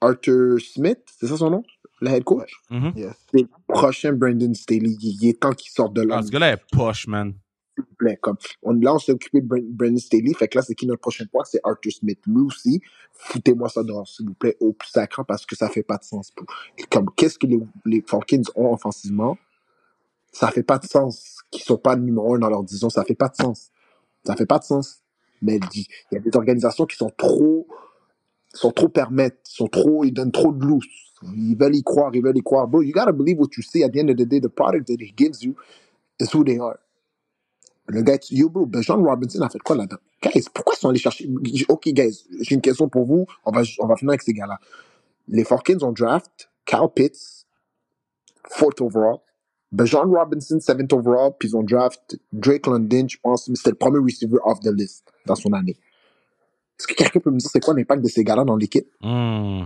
[0.00, 1.62] Arthur Smith, c'est ça son nom?
[2.00, 2.52] Le head coach?
[2.70, 2.92] Mhm.
[2.96, 3.12] Yes.
[3.32, 4.90] C'est le prochain Brandon Staley.
[5.00, 7.34] Il, il est temps qu'il sorte de là, Ah, ce gars-là est poche, man.
[7.98, 8.18] Plaît.
[8.20, 10.34] Comme, on, là, on s'est occupé de Brandon Staley.
[10.34, 11.44] Fait que là, c'est qui notre prochain point?
[11.44, 12.20] C'est Arthur Smith.
[12.26, 12.80] Lui
[13.12, 16.04] foutez-moi ça dehors, s'il vous plaît, au plus sacrant, parce que ça fait pas de
[16.04, 16.30] sens.
[16.30, 16.46] Pour-
[16.90, 19.38] Comme, qu'est-ce que les, les Falcons ont offensivement?
[20.32, 22.90] Ça fait pas de sens qu'ils sont pas numéro un dans leur division.
[22.90, 23.70] Ça fait pas de sens.
[24.26, 25.02] Ça fait pas de sens.
[25.42, 27.66] Mais il y a des organisations qui sont trop,
[28.54, 30.86] sont trop permettent, sont trop, ils donnent trop de loose.
[31.36, 32.68] Ils veulent y croire, ils veulent y croire.
[32.68, 33.84] Bro, you gotta believe what you see.
[33.84, 35.54] At the end of the day, the product that he gives you
[36.20, 36.78] is who they are.
[37.92, 39.98] Le gars, yo, bro, ben, John Robinson a fait quoi là-dedans?
[40.22, 41.28] Guys, pourquoi ils sont allés chercher?
[41.68, 43.26] Ok, guys, j'ai une question pour vous.
[43.44, 44.58] On va, on va finir avec ces gars-là.
[45.28, 47.46] Les Falcons ont draft Cal Pitts,
[48.48, 49.18] fourth overall.
[49.72, 51.32] Ben, John Robinson, seventh overall.
[51.38, 54.72] Puis ils ont draft Drake London, je pense, mais c'était le premier receiver off the
[54.72, 55.76] list dans son année.
[56.78, 58.88] Est-ce que quelqu'un peut me dire c'est quoi l'impact de ces gars-là dans l'équipe?
[59.02, 59.64] Hmm.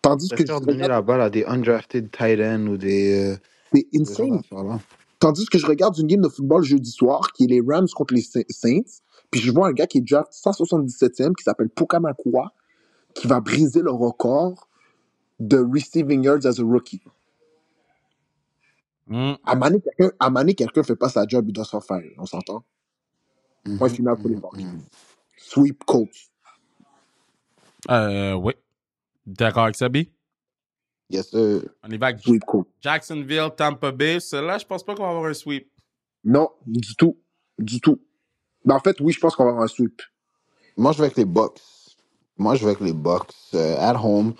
[0.00, 3.32] Tandis que donner la balle à des undrafted tight ends ou des.
[3.32, 3.36] Euh,
[3.72, 4.36] c'est des insane.
[4.36, 4.78] d'affaires-là.
[5.22, 8.12] Tandis que je regarde une game de football jeudi soir, qui est les Rams contre
[8.12, 12.52] les Sa- Saints, puis je vois un gars qui est draft 177e, qui s'appelle Pukamakua,
[13.14, 14.68] qui va briser le record
[15.38, 17.02] de receiving yards as a rookie.
[19.06, 19.34] Hmm.
[19.44, 20.10] À Mané, quelqu'un
[20.56, 22.02] quelqu'un fait pas sa job, il doit se faire faire.
[22.18, 22.64] On s'entend?
[23.76, 24.58] Point Mhm, final pour les Falcons.
[24.64, 24.82] mhm.
[25.36, 26.30] Sweep Colts.
[27.90, 28.54] Euh, oui.
[29.26, 29.98] D'accord avec ça, B?
[31.12, 31.62] Yes, sir.
[31.82, 32.42] On y va avec Sweep.
[32.80, 34.18] Jacksonville, Tampa Bay.
[34.18, 35.70] Celle-là, je pense pas qu'on va avoir un sweep.
[36.24, 37.18] Non, du tout.
[37.58, 38.00] Du tout.
[38.64, 40.00] Ben, en fait, oui, je pense qu'on va avoir un sweep.
[40.76, 41.60] Moi, je vais avec les Bucks.
[42.38, 43.34] Moi, je vais avec les Bucks.
[43.52, 44.32] Euh, at home,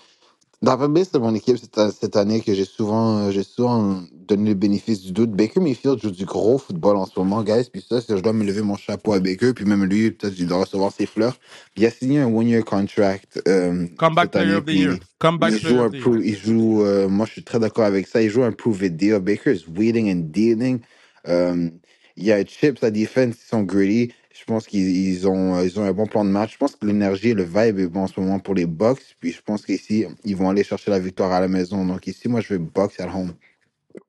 [0.64, 4.51] Tampa Bay, c'est mon équipe cette, cette année que j'ai souvent, euh, j'ai souvent donné
[4.51, 5.31] le bénéfice du doute.
[5.33, 7.68] Baker Mayfield joue du gros football en ce moment, guys.
[7.72, 9.55] Puis ça, c'est- je dois me lever mon chapeau à Baker.
[9.55, 11.37] Puis même lui, peut-être qu'il doit recevoir ses fleurs.
[11.77, 14.98] Il a signé un one-year contract euh, Comeback Player of the Year.
[15.20, 16.20] Comeback il Player of the Year.
[16.25, 18.22] il joue, euh, moi je suis très d'accord avec ça.
[18.22, 19.20] Il joue un prove it deal.
[19.20, 20.81] Baker is waiting and dealing.
[21.29, 21.70] Euh,
[22.16, 24.12] il y a Chips, la defense, ils sont gritty.
[24.35, 26.55] Je pense qu'ils ils ont, ils ont un bon plan de match.
[26.55, 29.16] Je pense que l'énergie et le vibe est bon en ce moment pour les Bucks.
[29.21, 31.85] Puis je pense qu'ici, ils vont aller chercher la victoire à la maison.
[31.85, 33.33] Donc ici, moi, je vais Bucks at home.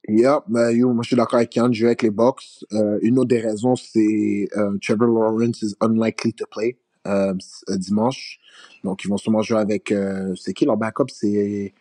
[0.08, 2.64] Yeah, ben, yo, moi je suis d'accord avec Yann, je vais avec les Bucks.
[2.72, 7.34] Euh, une autre des raisons, c'est euh, Trevor Lawrence is unlikely to play euh,
[7.70, 8.40] euh, dimanche.
[8.84, 9.92] Donc ils vont sûrement jouer avec...
[9.92, 11.08] euh, c'est qui leur backup?
[11.10, 11.74] C'est...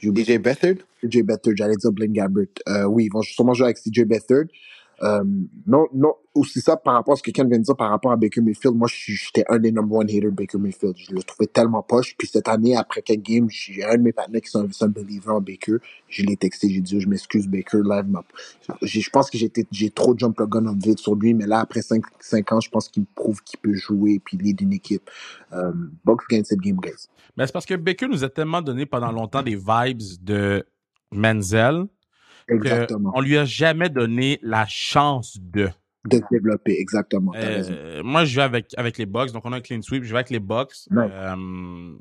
[0.00, 0.76] DJ Beathard?
[1.02, 2.46] CJ Beathard, j'allais dire Blaine Gabbert.
[2.68, 4.44] Euh, oui, ils vont sûrement jouer avec CJ Beathard.
[5.02, 5.24] Euh,
[5.66, 8.12] non, non, aussi ça par rapport à ce que Ken vient de dire par rapport
[8.12, 8.76] à Baker Mayfield.
[8.76, 10.94] Moi, j'étais un des number one haters de Baker Mayfield.
[10.98, 12.14] Je le trouvais tellement poche.
[12.18, 15.30] Puis cette année, après quelques games, j'ai un de mes partenaires qui sont un believer
[15.30, 15.76] en Baker.
[16.08, 18.06] Je l'ai texté, j'ai dit, je m'excuse, Baker, live.
[18.08, 18.24] m'a-
[18.82, 21.60] j'ai- Je pense que j'ai trop jump le gun en vide sur lui, mais là,
[21.60, 25.08] après 5, ans, je pense qu'il prouve qu'il peut jouer puis lead une équipe.
[25.52, 25.72] Euh,
[26.04, 27.08] Bucks gagne cette game, guys.
[27.36, 30.64] Mais c'est parce que Baker nous a tellement donné pendant longtemps des vibes de
[31.12, 31.86] Menzel
[32.50, 33.10] Exactement.
[33.12, 35.68] qu'on lui a jamais donné la chance de.
[36.08, 37.32] De se développer, exactement.
[37.36, 39.32] Euh, moi, je vais avec, avec les Bucks.
[39.32, 40.02] Donc, on a un clean sweep.
[40.02, 40.72] Je vais avec les Bucks.
[40.90, 41.06] Ouais.
[41.10, 41.94] Euh,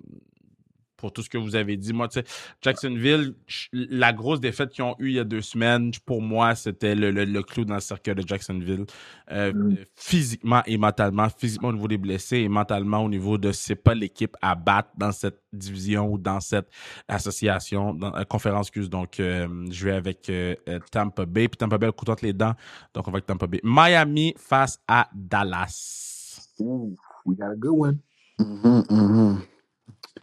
[1.00, 1.94] pour tout ce que vous avez dit.
[1.94, 2.26] Moi, tu sais,
[2.62, 3.34] Jacksonville,
[3.74, 7.12] la grosse défaite qu'ils ont eue il y a deux semaines, pour moi, c'était le,
[7.12, 8.86] le, le clou dans le cercueil de Jacksonville.
[9.32, 9.76] Euh, Mm.
[9.96, 11.28] Physiquement et mentalement.
[11.30, 14.90] Physiquement au niveau des blessés et mentalement au niveau de c'est pas l'équipe à battre
[14.98, 16.70] dans cette division ou dans cette
[17.08, 18.90] association, dans la conférence, excuse.
[18.90, 21.48] Donc, euh, je vais avec euh, euh, Tampa Bay.
[21.48, 22.54] Puis Tampa Bay a couteau entre les dents.
[22.94, 23.60] Donc, on va avec Tampa Bay.
[23.64, 26.48] Miami face à Dallas.
[26.60, 28.00] Ooh, we got a good one.
[28.40, 29.42] Mhm, mhm.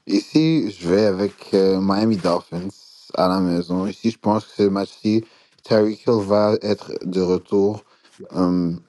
[0.07, 2.69] Ici, je vais avec euh, Miami Dolphins
[3.15, 3.87] à la maison.
[3.89, 5.25] Ici, je pense que ce match-ci,
[5.65, 7.85] Tyreek Hill va être de retour.
[8.33, 8.81] Hum,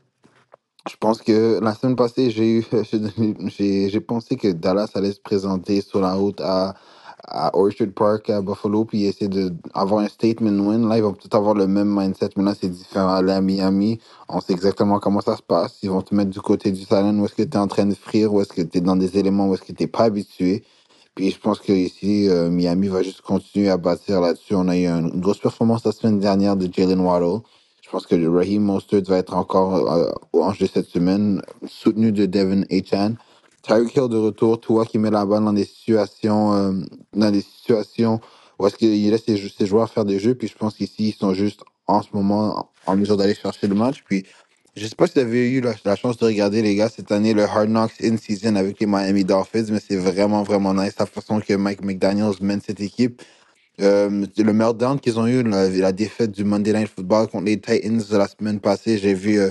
[0.90, 2.66] je pense que la semaine passée, j'ai eu,
[3.48, 6.76] j'ai j'ai pensé que Dallas allait se présenter sur la route à,
[7.28, 10.90] à Orchard Park, à Buffalo, puis essayer d'avoir un statement win.
[10.90, 13.10] Là, ils vont peut-être avoir le même mindset, mais là, c'est différent.
[13.16, 15.80] Aller à Miami, on sait exactement comment ça se passe.
[15.84, 17.86] Ils vont te mettre du côté du salon où est-ce que tu es en train
[17.88, 19.88] de frire, où est-ce que tu es dans des éléments où est-ce que tu n'es
[19.88, 20.64] pas habitué.
[21.18, 24.56] Puis je pense que ici, euh, Miami va juste continuer à bâtir là-dessus.
[24.56, 27.42] On a eu un- une grosse performance la semaine dernière de Jalen Waddle.
[27.84, 32.28] Je pense que Raheem Mostert va être encore euh, hanche de cette semaine, soutenu de
[32.28, 33.16] Devin Achan.
[33.64, 36.74] Tyreek Hill de retour, toi qui met la balle dans des situations, euh,
[37.14, 38.22] dans des situations
[38.60, 40.36] où est-ce qu'il laisse ses, ses joueurs faire des jeux.
[40.36, 43.76] Puis je pense qu'ici, ils sont juste en ce moment en mesure d'aller chercher le
[43.76, 44.04] match.
[44.08, 44.26] Puis
[44.78, 47.34] je sais pas si vous avez eu la, chance de regarder, les gars, cette année,
[47.34, 51.40] le Hard Knocks in-season avec les Miami Dolphins, mais c'est vraiment, vraiment nice la façon
[51.40, 53.24] que Mike McDaniels mène cette équipe.
[53.82, 58.04] Euh, le meltdown qu'ils ont eu, la, défaite du Monday Night Football contre les Titans
[58.12, 59.50] la semaine passée, j'ai vu, euh,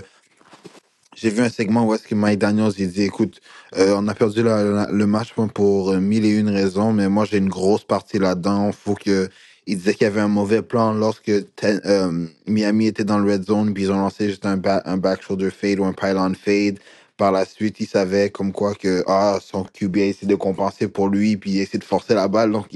[1.16, 3.40] j'ai vu un segment où est-ce que Mike Daniels dit écoute
[3.76, 7.48] euh, on a perdu le match pour mille et une raisons mais moi j'ai une
[7.48, 9.30] grosse partie là-dedans faut que
[9.66, 13.44] il disait qu'il y avait un mauvais plan lorsque euh, Miami était dans le red
[13.44, 16.78] zone puis ils ont lancé juste un, ba- back shoulder fade ou un pylon fade.
[17.16, 20.88] Par la suite il savait comme quoi que ah son QB a essayé de compenser
[20.88, 22.52] pour lui puis il a essayé de forcer la balle.
[22.52, 22.68] Donc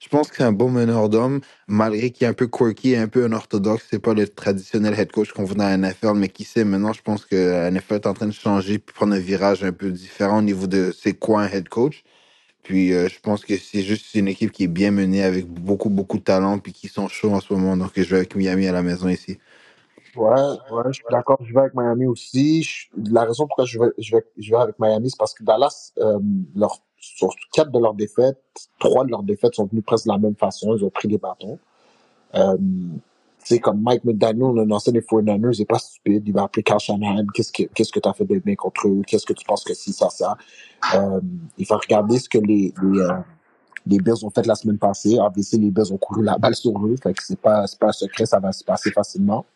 [0.00, 3.08] je pense que c'est un bon meneur d'homme malgré qu'il est un peu quirky, un
[3.08, 6.44] peu unorthodoxe, c'est pas le traditionnel head coach qu'on voit dans la NFL, mais qui
[6.44, 9.18] sait, maintenant, je pense que la NFL est en train de changer puis prendre un
[9.18, 12.04] virage un peu différent au niveau de c'est quoi un head coach.
[12.66, 15.88] Puis euh, je pense que c'est juste une équipe qui est bien menée avec beaucoup,
[15.88, 17.76] beaucoup de talent puis qui sont chauds en ce moment.
[17.76, 19.38] Donc je vais avec Miami à la maison ici.
[20.16, 20.32] Ouais,
[20.72, 21.38] ouais, je suis d'accord.
[21.44, 22.68] Je vais avec Miami aussi.
[22.96, 25.92] La raison pourquoi je vais, je vais, je vais avec Miami, c'est parce que Dallas,
[25.98, 26.18] euh,
[26.98, 28.42] sur quatre de leurs défaites,
[28.80, 30.76] trois de leurs défaites sont venues presque de la même façon.
[30.76, 31.60] Ils ont pris des bâtons.
[32.34, 32.56] Euh,
[33.48, 36.24] c'est comme Mike McDaniel, le ancien des 49ers, il est pas stupide.
[36.26, 37.26] Il va appeler Kyle Shanahan.
[37.32, 39.02] Qu'est-ce que, qu'est-ce que t'as fait de bien contre eux?
[39.06, 40.36] Qu'est-ce que tu penses que si, ça, ça?
[40.96, 41.20] Euh,
[41.56, 43.12] il va regarder ce que les, les, euh,
[43.86, 45.16] les Bills ont fait la semaine passée.
[45.20, 46.96] Obviously, les Bills ont couru la balle sur eux.
[47.00, 49.46] Fait que c'est pas, c'est pas un secret, ça va se passer facilement.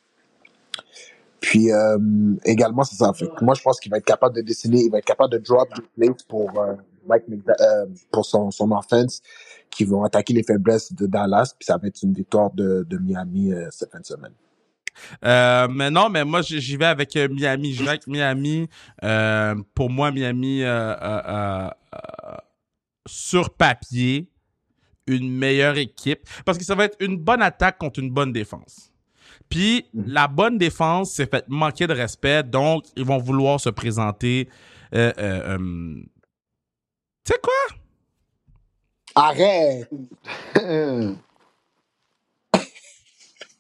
[1.40, 1.98] Puis euh,
[2.44, 3.12] également, c'est ça.
[3.12, 5.32] Fait que moi, je pense qu'il va être capable de dessiner, il va être capable
[5.32, 6.74] de drop des plays pour euh,
[7.06, 9.20] Mike euh, pour son, son offense
[9.70, 11.54] qui vont attaquer les faiblesses de Dallas.
[11.58, 14.32] Puis ça va être une victoire de, de Miami euh, cette fin de semaine.
[15.24, 17.72] Euh, mais non, mais moi, j'y vais avec euh, Miami.
[17.74, 18.68] Je vais avec Miami.
[19.04, 20.62] Euh, pour moi, Miami,
[23.06, 24.28] sur papier,
[25.06, 26.20] une meilleure équipe.
[26.44, 28.92] Parce que ça va être une bonne attaque contre une bonne défense.
[29.48, 30.04] Puis, Mhm.
[30.06, 32.42] la bonne défense s'est fait manquer de respect.
[32.42, 34.48] Donc, ils vont vouloir se présenter.
[34.94, 36.02] Euh, euh, euh,
[37.32, 37.76] sais quoi?
[39.14, 39.88] Arrête!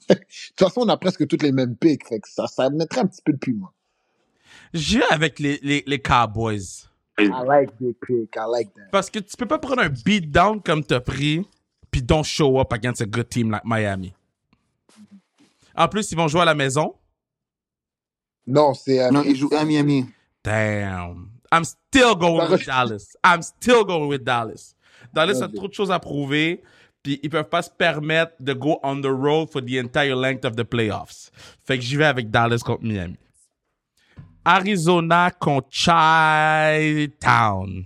[0.08, 2.06] De toute façon, on a presque toutes les mêmes picks.
[2.08, 3.70] Fait que ça, ça mettrait un petit peu de piment.
[4.74, 6.88] J'irai avec les, les, les Cowboys.
[7.18, 8.34] I like big pick.
[8.36, 8.88] I like that.
[8.90, 11.46] Parce que tu peux pas prendre un beatdown comme t'as pris,
[11.90, 14.14] puis don't show up against a good team like Miami.
[15.76, 16.94] En plus, ils vont jouer à la maison.
[18.46, 19.00] Non, c'est.
[19.00, 20.06] euh, Non, il joue à Miami.
[20.42, 21.28] Damn.
[21.52, 23.16] I'm still going with Dallas.
[23.24, 24.74] I'm still going with Dallas.
[25.12, 26.62] Dallas a trop de choses à prouver,
[27.02, 30.44] puis ils peuvent pas se permettre de go on the road for the entire length
[30.44, 31.30] of the playoffs.
[31.64, 33.16] Fait que j'y vais avec Dallas contre Miami.
[34.44, 37.84] Arizona contre Chi-Town.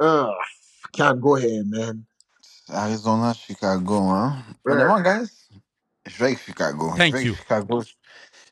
[0.00, 0.34] Ugh,
[0.92, 2.04] can't go ahead, man.
[2.70, 4.44] Arizona, Chicago, hein.
[4.64, 5.48] Honnêtement, guys,
[6.06, 6.92] je vais avec Chicago.
[6.96, 7.32] Thank je vais you.
[7.32, 7.82] Avec Chicago.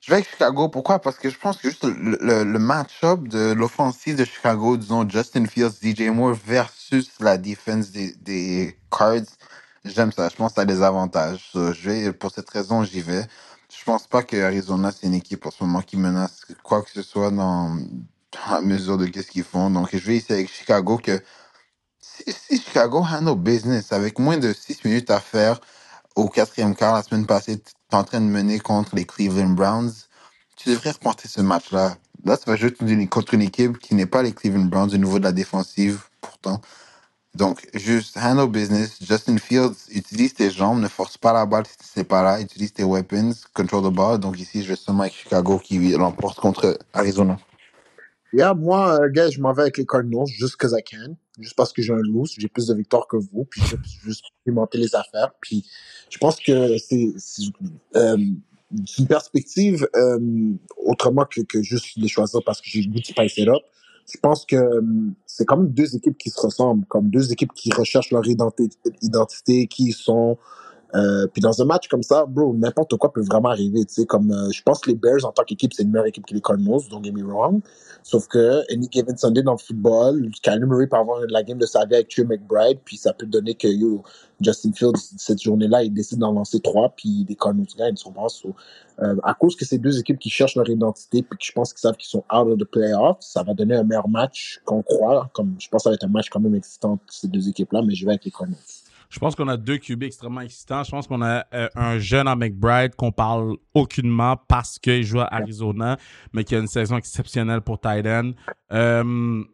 [0.07, 0.69] Je vais avec Chicago.
[0.69, 1.01] Pourquoi?
[1.01, 5.47] Parce que je pense que juste le, le, match-up de l'offensive de Chicago, disons Justin
[5.47, 9.27] Fields, DJ Moore versus la défense des, Cards,
[9.85, 10.29] j'aime ça.
[10.29, 11.51] Je pense que ça a des avantages.
[11.55, 13.27] Je vais, pour cette raison, j'y vais.
[13.77, 16.91] Je pense pas que Arizona, c'est une équipe en ce moment qui menace quoi que
[16.91, 19.71] ce soit dans, dans la mesure de qu'est-ce qu'ils font.
[19.71, 21.21] Donc, je vais ici avec Chicago que
[22.01, 25.61] si, si Chicago handle business avec moins de 6 minutes à faire
[26.17, 29.51] au quatrième quart la semaine passée, tu es en train de mener contre les Cleveland
[29.51, 29.93] Browns,
[30.57, 31.97] tu devrais reporter ce match-là.
[32.25, 35.19] Là, tu vas jouer contre une- équipe qui n'est pas les Cleveland Browns au niveau
[35.21, 36.61] de la défensive, pourtant.
[37.35, 38.99] Donc, juste handle business.
[39.03, 42.75] Justin Fields, utilise tes jambes, ne force pas la balle si n'es pas là, utilise
[42.75, 44.19] tes weapons, control the ball.
[44.21, 47.39] Donc, ici, je vais seulement avec Chicago qui l'emporte contre Arizona.
[48.33, 51.17] Yeah, moi, euh, gars, je m'en vais avec les Cardinals juste because I can.
[51.39, 52.35] Juste parce que j'ai un loose.
[52.39, 53.45] J'ai plus de victoires que vous.
[53.45, 55.33] Puis je juste pimenter les affaires.
[55.41, 55.65] Puis
[56.11, 57.15] je pense que c'est
[57.97, 58.17] euh,
[58.87, 63.01] c'est une perspective euh, autrement que, que juste les choisir parce que j'ai le goût
[63.01, 63.63] de spice it up.
[64.13, 64.83] Je pense que euh,
[65.27, 69.67] c'est même deux équipes qui se ressemblent, comme deux équipes qui recherchent leur identi- identité,
[69.67, 70.39] qui sont
[70.95, 73.85] euh, puis dans un match comme ça, bro, n'importe quoi peut vraiment arriver.
[73.85, 76.07] Tu sais, comme euh, je pense que les Bears en tant qu'équipe, c'est une meilleure
[76.07, 77.61] équipe que les Cardinals, don't get me wrong.
[78.03, 81.67] Sauf que any given Sunday dans le football, Kyler Murray peut avoir la game de
[81.67, 84.03] sa vie avec Trey McBride, puis ça peut donner que yo,
[84.41, 87.97] Justin Fields cette journée-là, il décide d'en lancer trois, puis les Cardinals gagnent.
[87.97, 88.55] Sont pas so,
[89.03, 91.73] euh, à cause que c'est deux équipes qui cherchent leur identité, puis que je pense
[91.73, 94.83] qu'ils savent qu'ils sont out of the playoffs, ça va donner un meilleur match qu'on
[94.83, 95.29] croit.
[95.33, 97.83] Comme je pense que ça va être un match quand même entre ces deux équipes-là,
[97.83, 98.61] mais je vais avec les Cardinals.
[99.11, 100.83] Je pense qu'on a deux QB extrêmement excitants.
[100.85, 105.21] Je pense qu'on a euh, un jeune en McBride qu'on parle aucunement parce qu'il joue
[105.21, 105.97] à Arizona,
[106.33, 108.33] mais qui a une saison exceptionnelle pour Titan.
[108.73, 109.45] Euh,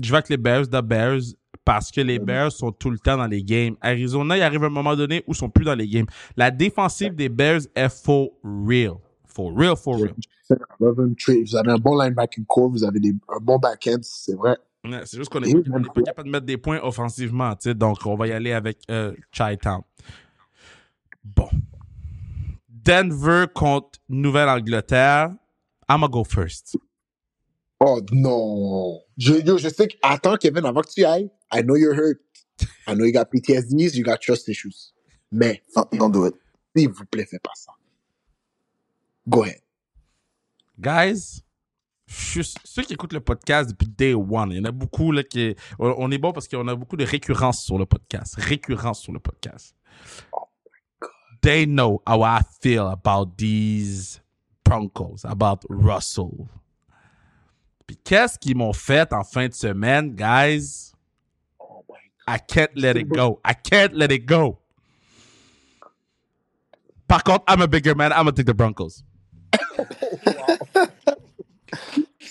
[0.00, 1.20] je vais avec les Bears, The Bears,
[1.64, 3.76] parce que les Bears sont tout le temps dans les games.
[3.80, 6.06] Arizona, il arrive un moment donné où ils sont plus dans les games.
[6.36, 8.94] La défensive des Bears est for real.
[9.26, 10.14] For real, for real.
[10.80, 14.56] Vous avez un bon linebacker core, vous avez des, un bon back-end, c'est vrai.
[14.84, 17.74] Ouais, C'est juste qu'on n'est pas, capable de mettre des points offensivement, tu sais.
[17.74, 19.82] Donc, on va y aller avec euh, Chi-Town.
[21.22, 21.48] Bon.
[22.68, 25.34] Denver contre Nouvelle-Angleterre.
[25.88, 26.76] I'm gonna go first.
[27.78, 29.00] Oh non.
[29.16, 29.96] Je, yo, je sais que.
[30.02, 32.20] Attends, Kevin, avant que tu y ailles, I know you're hurt.
[32.86, 34.92] I know you got PTSDs, you got trust issues.
[35.30, 36.34] Mais, Non, don't do it.
[36.76, 37.72] s'il vous plaît, fais pas ça.
[39.28, 39.60] Go ahead.
[40.78, 41.42] Guys,
[42.12, 45.56] ceux qui écoutent le podcast day one, il y en a beaucoup là qui.
[45.78, 48.34] On, est bon parce qu'on a beaucoup de récurrence sur le podcast.
[48.36, 49.74] Récurrence sur le podcast.
[51.40, 54.20] They know how I feel about these
[54.64, 56.46] Broncos, about Russell.
[57.86, 60.92] Puis qu'est-ce qu'ils m'ont fait en fin de semaine, guys?
[61.58, 61.96] Oh my
[62.28, 63.40] I can't let it go.
[63.44, 64.58] I can't let it go.
[67.08, 68.12] Par contre, I'm a bigger man.
[68.12, 69.02] I'm gonna take the Broncos.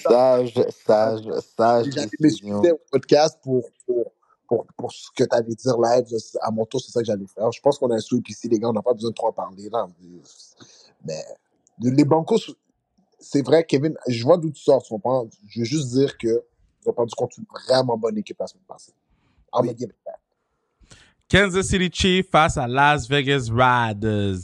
[0.04, 0.54] Sage,
[0.86, 1.22] sage,
[1.58, 2.10] sage décision.
[2.20, 4.12] m'excuser au podcast pour, pour,
[4.48, 6.06] pour, pour ce que tu avais dit live.
[6.10, 7.52] Je- À mon tour, c'est ça que j'allais faire.
[7.52, 8.70] Je pense qu'on a un sweep ici, les gars.
[8.70, 9.70] On n'a pas besoin de trop en parler.
[9.70, 9.88] Là.
[11.06, 11.24] Mais
[11.80, 12.40] les Broncos,
[13.20, 14.82] c'est vrai, Kevin, je vois d'où tu sors.
[14.84, 15.28] Tu comprends?
[15.48, 16.44] Je veux juste dire que
[16.84, 18.94] ils ont perdu contre une vraiment bonne équipe la semaine passée.
[19.54, 20.20] I'm gonna give it back.
[21.30, 24.40] Kansas City Chiefs face à Las Vegas Raiders.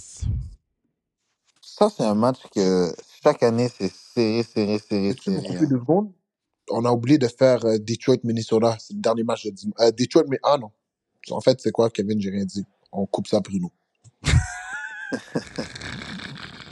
[1.62, 2.93] Ça, c'est un match que
[3.24, 5.47] chaque année, c'est serré, serré, serré, Peux-tu me serré.
[5.53, 5.68] couper hein.
[5.70, 6.13] deux secondes?
[6.72, 8.78] On a oublié de faire euh, Detroit-Minnesota.
[8.80, 9.76] C'est le dernier match de dimanche.
[9.80, 10.72] Euh, Detroit, mais ah non.
[11.32, 12.22] En fait, c'est quoi, Kevin?
[12.22, 12.65] J'ai rien dit.
[12.91, 13.72] On coupe ça, Bruno.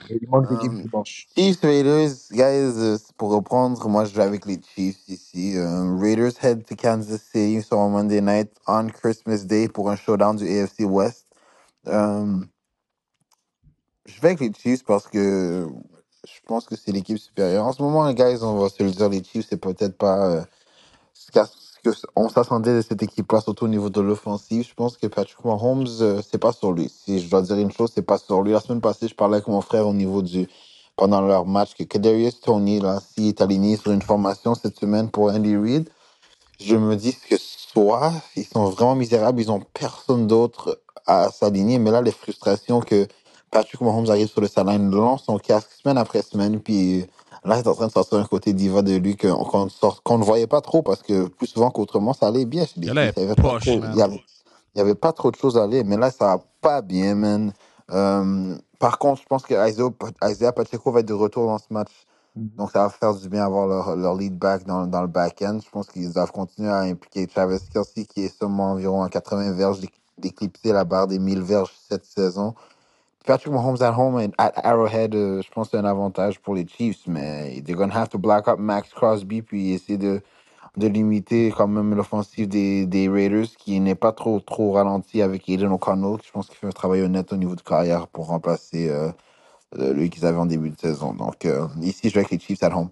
[0.10, 1.28] Il manque des games Um, dimanche.
[1.36, 5.58] Chiefs, Raiders, guys, euh, pour reprendre, moi, je vais avec les Chiefs ici.
[5.58, 9.96] Euh, Raiders head to Kansas City sur un Monday night on Christmas Day pour un
[9.96, 11.26] showdown du AFC West.
[11.88, 12.40] Euh,
[14.06, 15.68] je vais avec les Chiefs parce que
[16.26, 17.66] je pense que c'est l'équipe supérieure.
[17.68, 20.28] En ce moment, les guys, on va se le dire, les Chiefs, c'est peut-être pas
[20.30, 20.44] euh,
[21.14, 24.68] ce qu'a- ce que on s'attendait de cette équipe-là, surtout au niveau de l'offensive.
[24.68, 26.90] Je pense que Patrick Mahomes, euh, c'est pas sur lui.
[26.90, 28.54] Si je dois dire une chose, c'est pas sur lui.
[28.54, 30.48] La semaine passée, je parlais avec mon frère au niveau du
[30.98, 35.10] pendant leur match que Kadarius Tony, là, s'il est aligné sur une formation cette semaine
[35.12, 35.90] pour Andy Reid,
[36.60, 41.80] je me dis que soit ils sont vraiment misérables, ils ont personne d'autre à s'aligner,
[41.80, 43.08] mais là, les frustrations que
[43.56, 47.06] Patrick Mahomes arrive sur le sideline, lance son casque semaine après semaine, puis
[47.46, 50.04] là, il est en train de sortir un côté diva de lui qu'on qu'on sort-
[50.04, 52.90] qu'on ne voyait pas trop parce que plus souvent qu'autrement, ça allait bien chez les
[52.90, 53.14] Elle est Chiefs.
[53.18, 53.92] Il y avait pas poche, trop- man.
[53.94, 54.24] il y avait-
[54.76, 57.16] il y avait pas trop de choses à aller, mais là, ça va pas bien,
[57.16, 57.54] man.
[57.92, 59.90] Euh, par contre, je pense que Isaiah,
[60.30, 61.92] Isaiah Pacheco va être de retour dans ce match.
[62.36, 65.60] Donc, ça va faire du bien avoir leur, leur lead back dans, dans le back-end.
[65.66, 69.54] Je pense qu'ils doivent continuer à impliquer Travis Kelsey, qui est seulement environ à 80
[69.54, 72.54] verges, d'éc- d'éclipser la barre des 1000 verges cette saison.
[73.26, 76.56] Patrick Mahomes at home and at Arrowhead, euh, je pense que c'est un avantage pour
[76.56, 80.22] les Chiefs, mais they're to have to black up Max Crosby puis essayer de,
[80.78, 85.50] de limiter quand même l'offensive des, des Raiders qui n'est pas trop trop ralenti avec
[85.50, 86.18] Aiden O'Connell.
[86.26, 89.12] Je pense qu'il fait un travail honnête au niveau de carrière pour remplacer euh,
[89.80, 91.14] euh, lui qu'ils avaient en début de saison.
[91.14, 91.48] Donc
[91.82, 92.90] ici, je vais avec les Chiefs at home.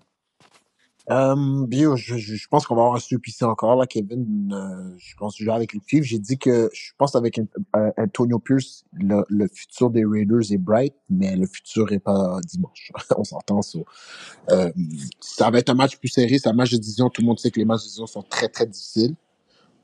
[1.11, 4.53] Euh, bio, je, je, je pense qu'on va avoir un ici encore, là, Kevin.
[4.53, 6.05] Euh, je pense vais avec les Chiefs.
[6.05, 7.41] J'ai dit que je pense avec
[7.97, 12.91] Antonio Pierce, le, le futur des Raiders est bright, mais le futur est pas dimanche.
[13.17, 13.83] On s'entend sur.
[14.49, 14.71] Euh,
[15.19, 17.09] ça va être un match plus serré, c'est un match de division.
[17.09, 19.15] Tout le monde sait que les matchs de division sont très, très difficiles.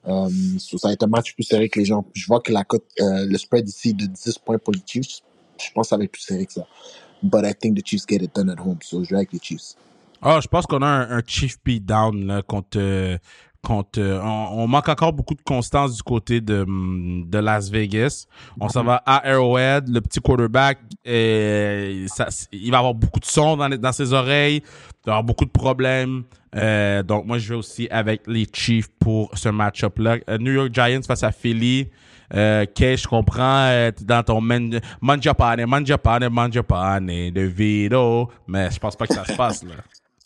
[0.07, 2.05] Euh, ça va être un match plus serré que les gens.
[2.13, 5.20] Je vois que la cote, euh, le spread ici de 10 points pour les Chiefs.
[5.61, 6.65] Je pense que ça va être plus serré que ça.
[7.22, 9.39] But I think the Chiefs get it done at home, so je vais avec les
[9.39, 9.76] Chiefs.
[10.22, 12.78] Ah, je pense qu'on a un, un Chief beatdown là, contre.
[12.78, 13.17] euh,
[13.61, 17.70] contre euh, on, on manque encore beaucoup de constance du côté de, hum, de Las
[17.70, 18.26] Vegas.
[18.59, 19.89] On s'en va à Arrowhead.
[19.89, 24.13] Le petit quarterback, euh, ça, il va avoir beaucoup de son dans, les- dans ses
[24.13, 24.61] oreilles.
[24.63, 26.24] Il va avoir beaucoup de problèmes.
[26.55, 30.17] Euh, donc, moi, je vais aussi avec les Chiefs pour ce match-up-là.
[30.30, 31.89] Euh, New York Giants face à Philly.
[32.34, 38.80] Euh, Kay, je comprends, euh, dans ton man, mangiapane, mangiapane, mangiapane de Vito, mais je
[38.80, 39.74] pense pas que ça se passe, là.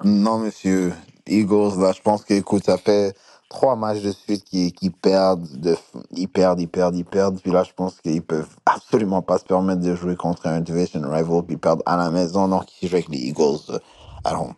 [0.02, 0.94] Non, monsieur.
[1.28, 3.16] Eagles, là, je pense que, écoute, ça fait
[3.50, 5.76] trois matchs de suite qui, qui perdent, de,
[6.12, 7.39] ils perdent, ils perdent, ils perdent.
[7.41, 11.02] Puis là, je pense qu'ils peuvent absolument pas se permettre de jouer contre un division
[11.04, 12.48] rival puis perdre à la maison.
[12.48, 13.80] Donc, ils jouent avec les Eagles euh,
[14.24, 14.54] à home.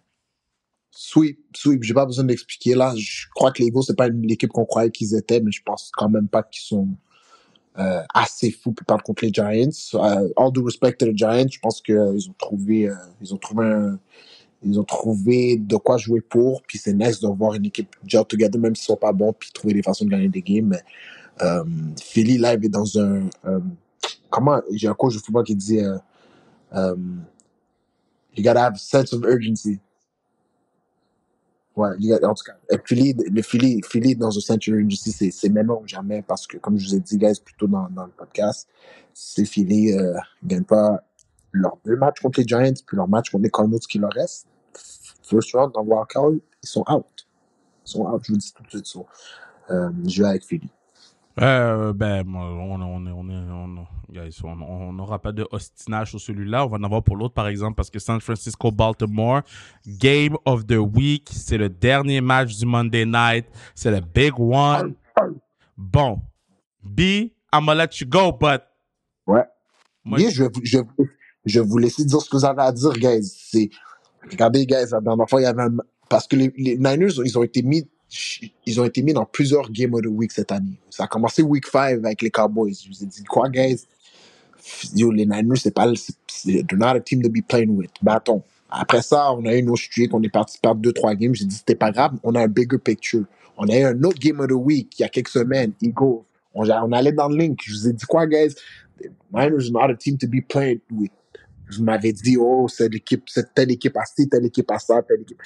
[0.91, 2.93] Sweep, sweep, j'ai pas besoin d'expliquer là.
[2.95, 5.91] Je crois que les Eagles, c'est pas l'équipe qu'on croyait qu'ils étaient, mais je pense
[5.93, 6.87] quand même pas qu'ils sont
[7.77, 9.69] euh, assez fous pour perdre contre les Giants.
[9.95, 13.37] Euh, all due respect to the Giants, je pense qu'ils ont trouvé, euh, ils ont
[13.37, 13.99] trouvé un-
[14.65, 18.25] ils ont trouvé de quoi jouer pour, puis c'est nice de voir une équipe gel
[18.25, 20.75] together, même s'ils sont pas bons, puis trouver des façons de gagner des games.
[21.41, 21.63] Euh,
[22.01, 23.59] Philly live est dans un, euh,
[24.29, 25.97] comment, j'ai un coach de football qui dit, euh,
[26.73, 26.95] euh,
[28.35, 29.79] you gotta have a sense of urgency.
[31.75, 31.89] Ouais,
[32.23, 35.87] en tout cas, Philly, le Philly, Philly dans un century urgency, c'est, c'est maintenant ou
[35.87, 38.67] jamais parce que, comme je vous ai dit, guys, plus tôt dans, dans le podcast,
[39.13, 41.03] c'est Philly, ils gagnent pas
[41.51, 44.47] leurs deux matchs contre les Giants, puis leur match contre les Cardinals qui leur reste.
[45.27, 46.31] First round dans Wildcard,
[46.63, 47.27] ils sont out.
[47.85, 48.85] Ils sont out, je vous dis tout de suite.
[48.85, 49.05] So,
[49.69, 50.69] euh, je vais avec Philly.
[51.41, 56.65] Euh, ben, on, on, on, on, guys, on on n'aura pas de hostinage sur celui-là.
[56.65, 59.41] On va en avoir pour l'autre, par exemple, parce que San Francisco-Baltimore,
[59.85, 63.47] Game of the Week, c'est le dernier match du Monday Night.
[63.73, 64.95] C'est le big one.
[65.75, 66.21] Bon.
[66.81, 66.99] B,
[67.51, 68.61] I'm gonna let you go, but.
[69.27, 69.43] Ouais.
[70.05, 70.77] Moi, je je,
[71.45, 73.23] je vais vous laisser dire ce que vous avez à dire, guys.
[73.23, 73.69] C'est,
[74.31, 75.77] regardez, guys, la dernière fois, il y avait un-
[76.09, 77.87] parce que les, les Niners, ils ont été mis,
[78.65, 80.79] ils ont été mis dans plusieurs Game of the Week cette année.
[80.89, 82.73] Ça a commencé Week 5 avec les Cowboys.
[82.73, 83.83] Je vous ai dit quoi, guys?
[84.95, 85.91] Yo, les Niners, c'est pas,
[86.27, 87.91] c'est, not a team to be playing with.
[88.01, 88.41] Bâton.
[88.69, 91.35] Après ça, on a eu nos streak, on est parti perdre deux, trois games.
[91.35, 93.25] J'ai dit, c'était pas grave, on a un bigger picture.
[93.57, 96.23] On a eu un autre Game of the Week il y a quelques semaines, Eagles.
[96.53, 97.59] On, on allait dans le link.
[97.63, 98.53] Je vous ai dit quoi, guys?
[99.33, 101.11] Niners not a team to be played with.
[101.71, 105.01] Vous m'avez dit, oh, c'est l'équipe, c'est telle équipe à ci, telle équipe à ça,
[105.01, 105.41] telle équipe.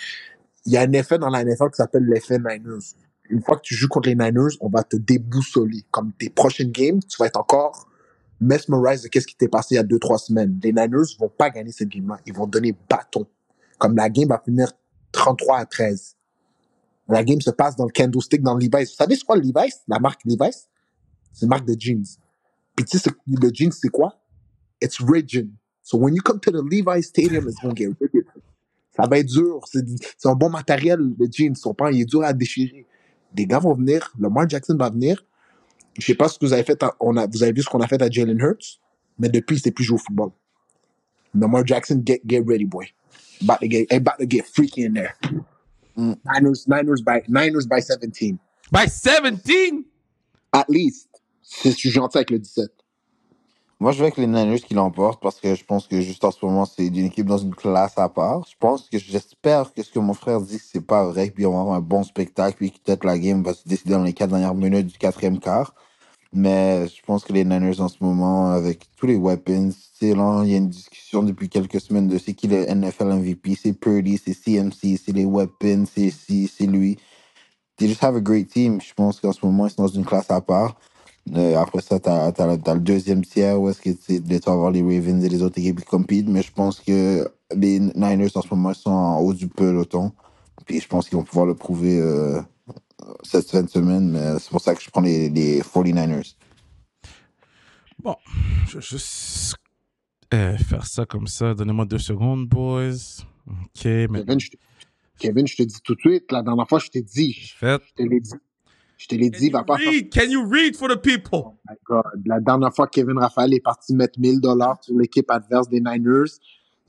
[0.65, 2.95] Il y a un effet dans la NFL qui s'appelle l'effet Niners.
[3.29, 5.85] Une fois que tu joues contre les Niners, on va te déboussoler.
[5.91, 7.87] Comme tes prochaines games, tu vas être encore
[8.41, 10.59] mesmerized de qu'est-ce qui t'est passé il y a deux, trois semaines.
[10.63, 12.19] Les Niners vont pas gagner cette game-là.
[12.25, 13.25] Ils vont donner bâton.
[13.77, 14.71] Comme la game va finir
[15.11, 16.15] 33 à 13.
[17.07, 18.91] La game se passe dans le candlestick, dans le Levi's.
[18.91, 19.81] Vous savez c'est quoi le Levi's?
[19.87, 20.69] La marque Levi's?
[21.33, 22.05] C'est une marque de jeans.
[22.75, 24.21] Puis tu sais, le jeans, c'est quoi?
[24.81, 25.51] It's rigid.
[25.89, 28.23] So when you come to the Levi's Stadium, it's gonna get rigid.
[28.95, 29.61] Ça va être dur.
[29.71, 31.55] C'est un bon matériel, le jeans.
[31.55, 32.85] Son pain, il est dur à déchirer.
[33.33, 34.13] Des gars vont venir.
[34.19, 35.25] Lamar Jackson va venir.
[35.97, 36.83] Je sais pas ce que vous avez fait.
[36.83, 38.79] à- on a, vous avez vu ce qu'on a fait à Jalen Hurts.
[39.17, 40.29] Mais depuis, il sait plus jouer au football.
[41.33, 42.85] Lamar Jackson, get, get ready, boy.
[43.41, 45.15] About to get, about to get freaky in there.
[45.97, 46.17] Mm.
[46.23, 48.37] Niners, Niners by, Niners by 17.
[48.71, 49.85] By 17?
[50.53, 51.07] At least.
[51.41, 52.69] Si je suis gentil avec le 17.
[53.81, 56.31] Moi, je vais avec les Niners qui l'emportent parce que je pense que juste en
[56.31, 58.45] ce moment, c'est une équipe dans une classe à part.
[58.45, 61.53] Je pense que j'espère que ce que mon frère dit, c'est pas vrai, puis on
[61.53, 64.11] va avoir un bon spectacle, puis que peut-être la game va se décider dans les
[64.11, 65.73] quatre dernières minutes du quatrième quart.
[66.33, 70.43] Mais je pense que les Niners en ce moment, avec tous les weapons, c'est là,
[70.43, 73.73] il y a une discussion depuis quelques semaines de c'est qui le NFL MVP, c'est
[73.73, 76.97] Purdy, c'est CMC, c'est les weapons, c'est si, c'est lui.
[77.77, 78.81] They just have a great team.
[78.81, 80.75] Je pense qu'en ce moment, ils sont dans une classe à part.
[81.35, 84.81] Euh, après ça, t'as as, le deuxième tiers où est-ce que tu vas avoir les
[84.81, 86.29] Ravens et les autres équipes qui compitent.
[86.29, 90.11] Mais je pense que les Niners en ce moment sont en haut du peloton.
[90.65, 92.41] Puis je pense qu'ils vont pouvoir le prouver euh,
[93.23, 94.09] cette fin de semaine.
[94.09, 96.35] Mais c'est pour ça que je prends les, les 49ers.
[98.01, 98.15] Bon,
[98.67, 99.55] je vais juste
[100.33, 101.53] euh, faire ça comme ça.
[101.53, 103.23] Donnez-moi deux secondes, boys.
[103.47, 104.23] OK, mais...
[104.23, 104.57] Kevin, je, te,
[105.17, 107.33] Kevin, je te dis tout de suite, la dernière fois, je t'ai dit.
[107.33, 107.81] Fait.
[107.97, 108.33] Je te l'ai dit.
[108.99, 109.89] Je te l'ai dit, va pas faire...
[109.89, 110.13] read?
[110.13, 111.55] Can you read for the people?
[111.55, 112.21] Oh my God.
[112.25, 115.79] La dernière fois que Kevin Raphaël est parti mettre 1000 dollars sur l'équipe adverse des
[115.79, 116.29] Niners,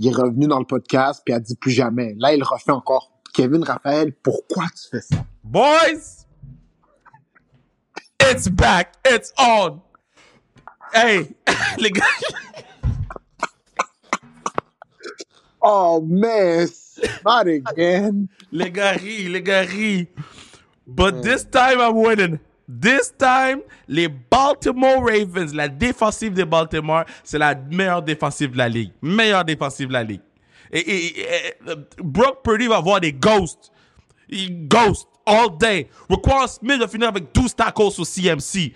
[0.01, 2.17] il est revenu dans le podcast puis a dit plus jamais.
[2.19, 3.13] Là, il refait encore.
[3.33, 5.25] Kevin Raphaël, pourquoi tu fais ça?
[5.45, 6.27] Boys,
[8.29, 8.95] it's back.
[9.09, 9.81] It's on.
[10.93, 11.29] Hey,
[11.79, 12.05] les gars.
[15.63, 16.67] Oh, man,
[17.25, 18.27] not again.
[18.51, 20.09] Les gars rient, les gars rient.
[20.95, 21.23] But mm.
[21.23, 22.41] this time I'm winning.
[22.69, 28.69] This time, les Baltimore Ravens, la défensive des Baltimore, c'est la meilleure défensive de la
[28.69, 28.93] ligue.
[29.03, 30.21] Meilleure défensive de la ligue.
[30.71, 31.25] Et, et, et,
[31.69, 33.73] euh, Brock Purdy va avoir des ghosts.
[34.29, 35.89] Il ghost all day.
[36.09, 38.73] Require Smith va finir avec 12 tackles au CMC.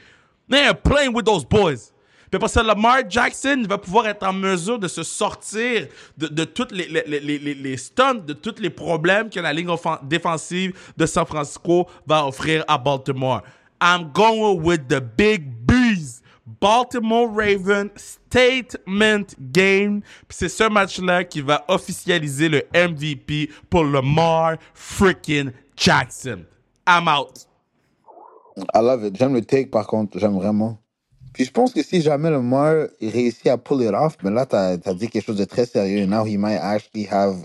[0.49, 1.93] They're playing with those boys.
[2.35, 5.87] Puis après ça, Lamar Jackson va pouvoir être en mesure de se sortir
[6.19, 9.73] de, de toutes les, stunts, de tous les problèmes que la ligne
[10.03, 13.41] défensive de San Francisco va offrir à Baltimore.
[13.81, 16.23] I'm going with the big bees.
[16.61, 20.01] Baltimore Ravens Statement Game.
[20.29, 26.45] C'est ce match-là qui va officialiser le MVP pour Lamar freaking Jackson.
[26.85, 27.47] I'm out.
[28.75, 29.17] I love it.
[29.17, 30.19] J'aime le take par contre.
[30.19, 30.81] J'aime vraiment.
[31.35, 34.47] Puis je pense que si jamais le Lamar réussit à pull it off, ben là,
[34.47, 36.07] t'as as dit quelque chose de très sérieux.
[36.07, 37.45] Now he might actually have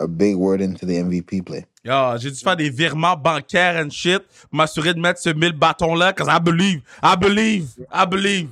[0.00, 1.64] a big word into the MVP play.
[1.84, 5.52] Yo, j'ai dû faire des virements bancaires and shit pour m'assurer de mettre ce 1000
[5.52, 8.48] bâtons-là, cause I believe, I believe, I believe.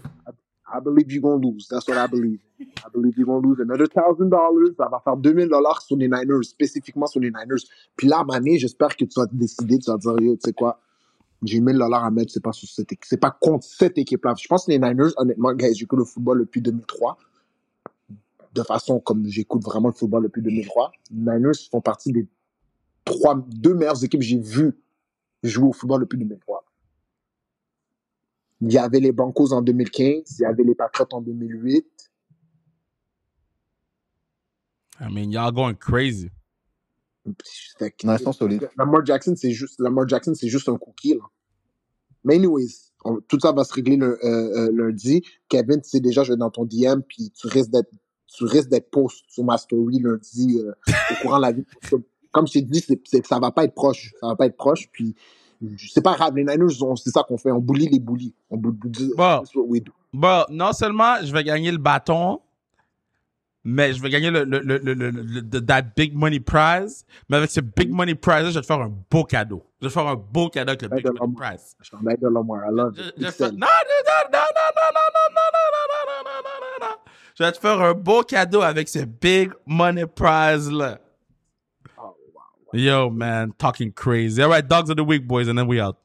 [0.72, 1.66] I believe you're gonna lose.
[1.68, 2.38] That's what I believe.
[2.60, 4.74] I believe you're gonna lose another thousand dollars.
[4.76, 7.64] Ça va faire 2000 dollars sur les Niners, spécifiquement sur les Niners.
[7.96, 10.52] Puis là, Mané, j'espère que tu vas te décider, tu vas dire, yo, tu sais
[10.52, 10.78] quoi,
[11.44, 12.52] j'ai 1000 dollars à mettre, c'est pas
[13.20, 14.34] pas contre cette équipe-là.
[14.40, 17.18] Je pense que les Niners, honnêtement, j'écoute le football depuis 2003.
[18.52, 20.92] De façon comme j'écoute vraiment le football depuis 2003.
[21.10, 22.26] Les Niners font partie des
[23.04, 24.74] trois, deux meilleures équipes que j'ai vues
[25.42, 26.64] jouer au football depuis 2003.
[28.60, 31.86] Il y avait les Broncos en 2015, il y avait les Patriots en 2008.
[35.00, 36.30] I mean, y'all going crazy.
[37.78, 38.68] Fait que- Non, ils sont solides.
[38.76, 41.24] Lamar Jackson, c'est juste, Lamar Jackson, c'est juste un cookie, là.
[42.24, 42.68] Mais anyways,
[43.04, 45.22] on- tout ça va se régler le, euh, euh, lundi.
[45.48, 47.90] Kevin, tu sais déjà, je vais dans ton DM, puis tu risques d'être,
[48.26, 50.72] tu risques d'être post sur ma story lundi, euh,
[51.12, 51.64] au courant de la vie.
[51.90, 52.02] Comme-
[52.32, 54.12] Comme je t'ai dit, c'est, c'est- ça va pas être proche.
[54.20, 55.14] Ça va pas être proche, puis
[55.92, 56.34] c'est pas grave.
[56.34, 57.52] Les Niners, c'est ça qu'on fait.
[57.52, 58.34] On bully les bullies.
[58.50, 59.40] On bully, Bon.
[60.12, 62.40] Bon, non seulement je vais gagner le bâton,
[63.64, 67.04] mais je vais gagner le, le, le, le, le- that big money prize.
[67.28, 69.64] Mais avec ce big money prize, je vais te faire un beau cadeau.
[69.80, 71.74] Je vais te faire un beau cadeau avec le big money prize.
[71.82, 72.60] Je t'en aide de Lamar.
[72.66, 73.06] I love Je, it.
[73.16, 73.58] je vais Big faire- send.
[73.58, 76.88] non, non, non, non, non, non, non, non, non, non, non, non, non, non, non,
[76.88, 76.96] non.
[77.36, 80.98] Je vais te faire un beau cadeau avec ce big money prize là.
[81.98, 82.78] Oh, wow.
[82.78, 84.40] Yo, man, talking crazy.
[84.42, 85.96] All right, dogs of the week, boys, and then we out.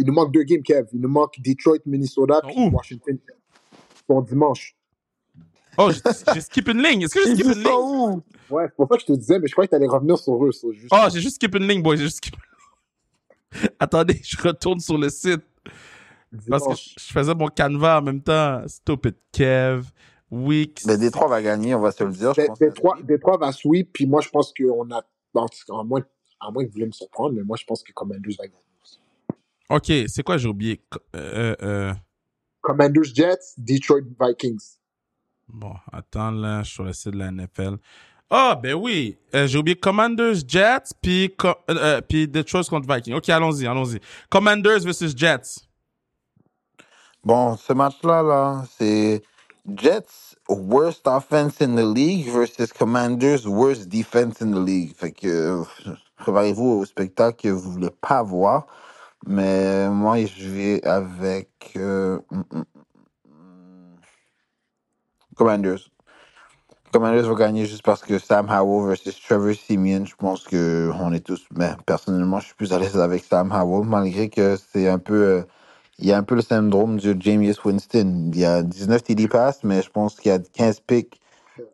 [0.00, 0.86] Il nous manque deux games, Kev.
[0.92, 2.68] Il nous manque Detroit, Minnesota, puis.
[2.70, 3.18] Washington.
[4.06, 4.74] Pour dimanche.
[5.78, 6.00] Oh, j'ai
[6.34, 7.02] j'ai skip une ligne.
[7.02, 7.72] Est-ce que j'ai skip une ligne?
[7.72, 8.22] où?
[8.50, 10.44] Ouais, c'est pour ça que je te disais, mais je croyais que t'allais revenir sur
[10.44, 10.50] eux.
[10.72, 11.96] juste- Oh, j'ai juste skip une ligne, boys.
[11.96, 13.70] J'ai juste skip une ligne.
[13.78, 15.42] Attendez, je retourne sur le site.
[16.48, 18.62] Parce que je faisais mon canevas en même temps.
[18.66, 19.84] Stupid Kev.
[20.30, 20.84] Weeks.
[20.84, 22.34] Mais Détroit va gagner, on va se le dire.
[22.34, 25.02] Je Dé- pense Détroit, Détroit va sweep, puis moi, je pense qu'on a.
[25.32, 26.02] bon, en tout cas, à moins,
[26.38, 28.62] à moins que vous voulez me surprendre, mais moi, je pense que Commanders va gagner.
[28.82, 28.98] aussi.
[29.70, 30.82] Ok, c'est quoi, j'ai oublié?
[30.90, 31.94] Co- Euh, euh,
[32.60, 34.77] Commanders Jets, Detroit Vikings.
[35.48, 37.76] Bon, attends, là, je suis sur le site de la NFL.
[38.30, 39.16] Ah, ben oui.
[39.34, 42.30] Euh, j'ai oublié Commanders, Jets, puis co- euh, euh, puis
[42.68, 43.14] contre Vikings.
[43.14, 44.00] Ok, allons-y, allons-y.
[44.30, 45.66] Commanders versus Jets.
[47.24, 49.22] Bon, ce match-là, là, c'est
[49.76, 54.94] Jets worst offense in the league versus Commanders worst defense in the league.
[54.96, 55.64] Fait que euh,
[56.16, 58.66] préparez-vous au spectacle que vous voulez pas voir.
[59.26, 62.64] Mais moi, je vais avec mm, mm,
[65.38, 65.90] Commanders.
[66.92, 71.12] Commanders va gagner juste parce que Sam Howell versus Trevor Simeon, je pense que on
[71.12, 71.46] est tous.
[71.56, 75.14] Mais personnellement, je suis plus à l'aise avec Sam Howell, malgré que c'est un peu.
[75.22, 75.42] euh,
[75.98, 78.30] il y a un peu le syndrome du Jameis Winston.
[78.34, 81.20] Il y a 19 TD pass, mais je pense qu'il y a 15 picks.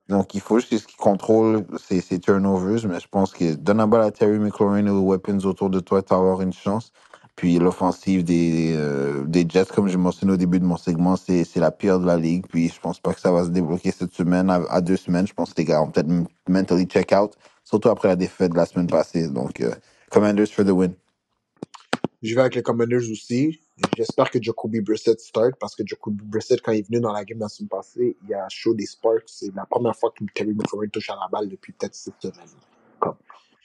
[0.09, 2.87] Donc, il faut juste qu'il contrôle ses turnovers.
[2.89, 5.81] Mais je pense que donne la balle à Terry McLaurin ou aux weapons autour de
[5.81, 6.93] toi, tu vas avoir une chance.
[7.37, 11.57] Puis l'offensive des, euh, des Jets, comme j'ai mentionné au début de mon segment, c'est
[11.57, 12.47] la pire de la ligue.
[12.49, 14.51] Puis je pense pas que ça va se débloquer cette semaine.
[14.51, 16.09] À, deux semaines, je pense que les gars vont peut-être
[16.49, 17.33] mentally check out.
[17.65, 19.29] Surtout après la défaite de la semaine passée.
[19.29, 19.75] Donc, euh,
[20.11, 20.95] Commanders for the win.
[22.23, 23.61] Je vais avec les Commanders aussi.
[23.97, 27.25] J'espère que Jacoby Brissett start parce que Jacoby Brissett, quand il est venu dans la
[27.25, 29.25] game la semaine passée, il a show des sparks.
[29.27, 32.47] C'est la première fois que Terry McLaurin touche à la balle depuis peut-être six semaines.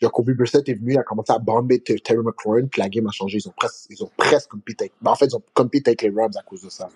[0.02, 3.08] Jacoby Brissett est venu, il a commencé à bomber Ter- Terry McLaurin, puis la game
[3.08, 3.40] a changé.
[3.40, 6.10] Ils ont presque, ils ont presque avec, ben, en fait, ils ont compete avec les
[6.10, 6.90] Rams à cause de ça.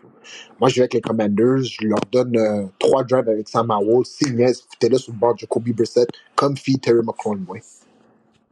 [0.60, 1.64] Moi, je vais avec les Commanders.
[1.64, 4.06] Je leur donne euh, trois drives avec Sam Howell.
[4.34, 7.62] Niaisent, foutez-le sur le bord Jacoby Brissett, comme fit Terry McLaurin, ouais.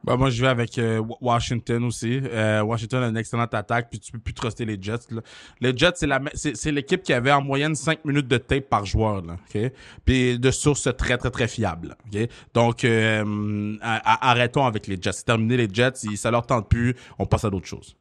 [0.04, 2.20] Bah, moi, je vais avec euh, Wa- Washington aussi.
[2.24, 4.98] Euh, Washington a une excellente attaque, puis tu peux plus truster les Jets.
[5.10, 5.22] là.
[5.60, 8.68] Les Jets, c'est la c'est c'est l'équipe qui avait en moyenne 5 minutes de tape
[8.68, 9.22] par joueur.
[9.22, 9.70] Là, ok?
[10.04, 11.96] Puis de sources très, très, très fiables.
[12.12, 12.28] ok?
[12.54, 15.12] Donc, euh, arrêtons avec les Jets.
[15.12, 15.92] C'est terminé les Jets.
[16.16, 17.96] Ça leur tente plus, on passe à d'autres choses.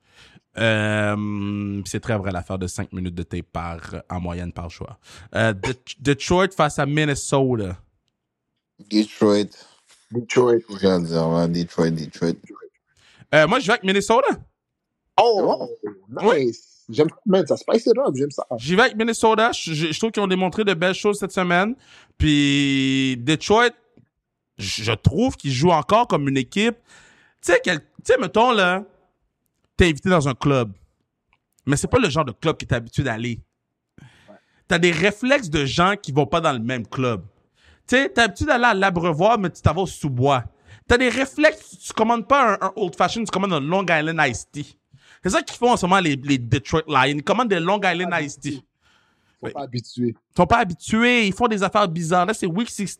[0.58, 3.80] Euh, c'est très vrai l'affaire de 5 minutes de tape par,
[4.10, 4.99] en moyenne par joueur.
[5.34, 7.78] Euh, Det- Detroit face à Minnesota.
[8.89, 9.56] Detroit.
[10.12, 12.34] Detroit, Je vais le dire, ouais, Detroit, Detroit.
[13.34, 14.28] Euh, moi, je vais avec Minnesota.
[15.22, 15.68] Oh,
[16.09, 16.84] nice.
[16.89, 17.47] J'aime ça, man.
[17.47, 18.14] Ça spice it up.
[18.16, 18.45] J'aime ça.
[18.57, 19.51] J'y vais avec Minnesota.
[19.53, 21.76] Je, je- je trouve qu'ils ont démontré de belles choses cette semaine.
[22.18, 23.70] Puis Detroit,
[24.57, 26.76] je, je trouve qu'ils jouent encore comme une équipe.
[27.41, 28.84] Tu sais, quel- tu sais, mettons, là,
[29.78, 30.74] t'es invité dans un club.
[31.66, 33.39] Mais c'est pas le genre de club que t'es habitué d'aller.
[34.68, 37.24] T'as des réflexes de gens qui vont pas dans le même club.
[37.92, 40.46] Tu sais, t'es habitué d'aller à l'Abreuvoir, mais tu t'en vas au sous-bois?
[40.88, 44.18] T'as des réflexes, tu commandes pas un, un Old Fashioned, tu commandes un Long Island
[44.30, 44.78] Iced Tea.
[45.22, 47.04] C'est ça qu'ils font en ce moment, les, les Detroit Lions.
[47.18, 48.64] Ils commandent des Long Island Iced Tea.
[49.42, 49.52] Faut Oui.
[49.52, 50.08] pas habitué.
[50.08, 52.28] Ils sont pas habitués, ils font des affaires bizarres.
[52.28, 52.98] Là, c'est Week 16.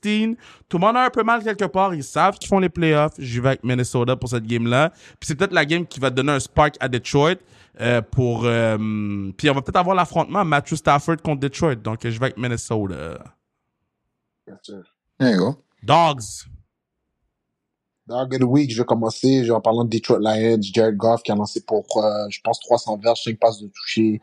[0.68, 1.94] Tout le monde a un peu mal quelque part.
[1.96, 3.14] Ils savent qu'ils font les playoffs.
[3.18, 4.90] J'y vais avec Minnesota pour cette game-là.
[4.90, 7.36] Puis c'est peut-être la game qui va donner un spark à Detroit.
[7.80, 8.78] euh, pour euh,
[9.38, 11.76] Puis on va peut-être avoir l'affrontement Matthew Stafford contre Detroit.
[11.76, 13.20] Donc je vais avec Minnesota.
[15.20, 15.64] There you go.
[15.84, 16.48] Dogs.
[18.08, 21.24] Dog of the Week, je vais commencer genre, en parlant de Detroit Lions, Jared Goff
[21.24, 24.22] qui a lancé pour, euh, je pense, 300 verges, 5 passes de toucher,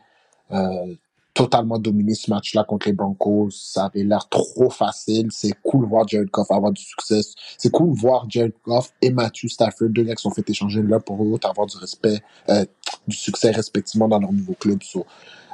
[0.51, 0.95] euh,
[1.33, 3.49] totalement dominé ce match-là contre les Broncos.
[3.51, 5.29] Ça avait l'air trop facile.
[5.31, 7.21] C'est cool de voir Jared Goff avoir du succès.
[7.57, 10.81] C'est cool de voir Jared Goff et Matthew Stafford, deux gars qui sont fait échanger
[10.83, 12.65] l'un pour l'autre, avoir du respect, euh,
[13.07, 14.83] du succès respectivement dans leur nouveau club.
[14.83, 15.05] So,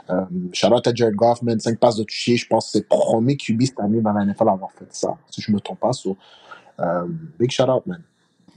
[0.09, 2.37] euh, out à Jared Goff, man, 5 passes de toucher.
[2.37, 5.17] Je pense que c'est premier QB cette année dans la NFL à avoir fait ça,
[5.29, 5.93] si je me trompe pas.
[5.93, 6.17] So,
[6.79, 7.05] euh,
[7.39, 8.03] big shout out, man.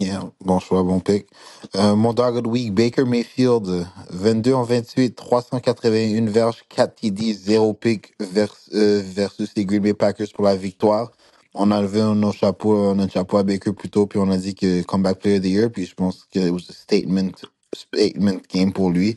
[0.00, 1.26] Yeah, bon choix, bon pick.
[1.74, 6.94] Euh, mon dog of the week, Baker Mayfield, euh, 22 en 28, 381 verges, 4
[6.94, 11.10] TD, 0 pick euh, versus les Green Bay Packers pour la victoire.
[11.52, 14.54] On a levé nos chapeaux, notre chapeau à Baker plus tôt, puis on a dit
[14.54, 17.32] que comeback player of the year, puis je pense que it was a statement,
[17.74, 19.16] statement game pour lui.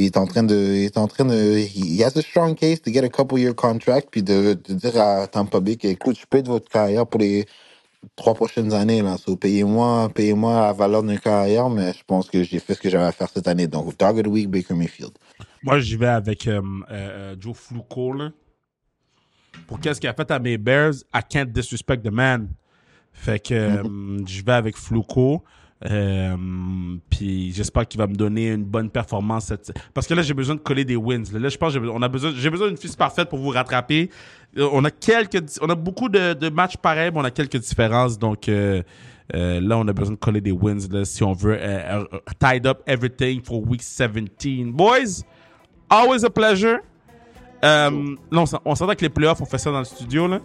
[0.00, 2.54] Puis il est en train de, il est en train de, he has a strong
[2.54, 5.88] case to get a couple year contract, puis de, de dire à Tampa Bay que,
[5.88, 7.44] écoute, je peux être votre carrière pour les
[8.16, 9.02] trois prochaines années.
[9.02, 9.18] Là.
[9.18, 12.88] So, payez-moi, payez-moi la valeur d'une carrière, mais je pense que j'ai fait ce que
[12.88, 13.66] j'avais à faire cette année.
[13.66, 15.12] Donc, Dog of the Week, Baker Mayfield.
[15.62, 18.30] Moi, j'y vais avec euh, euh, Joe Flacco, là.
[19.66, 22.48] Pour qu'est-ce qu'il a fait à mes Bears, I can't disrespect the man.
[23.12, 25.44] Fait que euh, je vais avec Floucault.
[25.90, 26.36] Euh,
[27.08, 29.72] puis j'espère qu'il va me donner une bonne performance cette...
[29.94, 31.96] parce que là j'ai besoin de coller des wins là, je pense que j'ai besoin-
[31.96, 34.10] on a besoin j'ai besoin d'une fiche parfaite pour vous rattraper.
[34.58, 37.56] Euh, on a quelques on a beaucoup de, de matchs pareils mais on a quelques
[37.56, 38.18] différences.
[38.18, 38.82] Donc euh,
[39.34, 41.58] euh, là on a besoin de coller des wins là, si on veut
[42.38, 45.22] tied up everything for week 17 boys
[45.88, 46.80] always a pleasure.
[47.62, 50.40] Là on on s'entend que les playoffs on fait ça dans le studio là.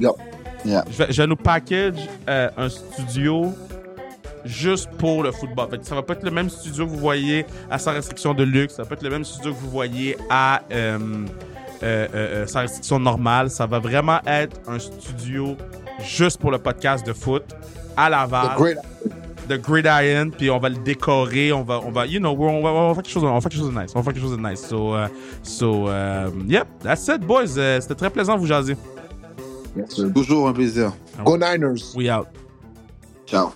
[0.00, 0.84] Yeah.
[0.90, 3.54] je vais, je vais nous package un studio
[4.44, 5.68] juste pour le football.
[5.70, 8.34] Fait que ça va pas être le même studio que vous voyez à sa restriction
[8.34, 8.74] de luxe.
[8.74, 11.26] Ça va pas être le même studio que vous voyez à euh, euh,
[11.82, 13.50] euh, euh, sa restriction normale.
[13.50, 15.56] Ça va vraiment être un studio
[16.00, 17.44] juste pour le podcast de foot
[17.96, 18.54] à Laval.
[18.54, 18.78] The great
[19.48, 22.68] The Gridiron, puis on va le décorer, on va, on va, you know, on va,
[22.68, 24.12] on va faire quelque chose, on va faire quelque chose de nice, on va faire
[24.12, 24.60] quelque chose de nice.
[24.60, 25.08] So, uh,
[25.42, 27.54] so, um, yep, that's it, boys.
[27.80, 28.76] C'était très plaisant de vous jaser.
[30.14, 30.92] Toujours un plaisir.
[31.24, 31.94] Go Niners!
[31.96, 32.26] We out.
[33.26, 33.52] Ciao.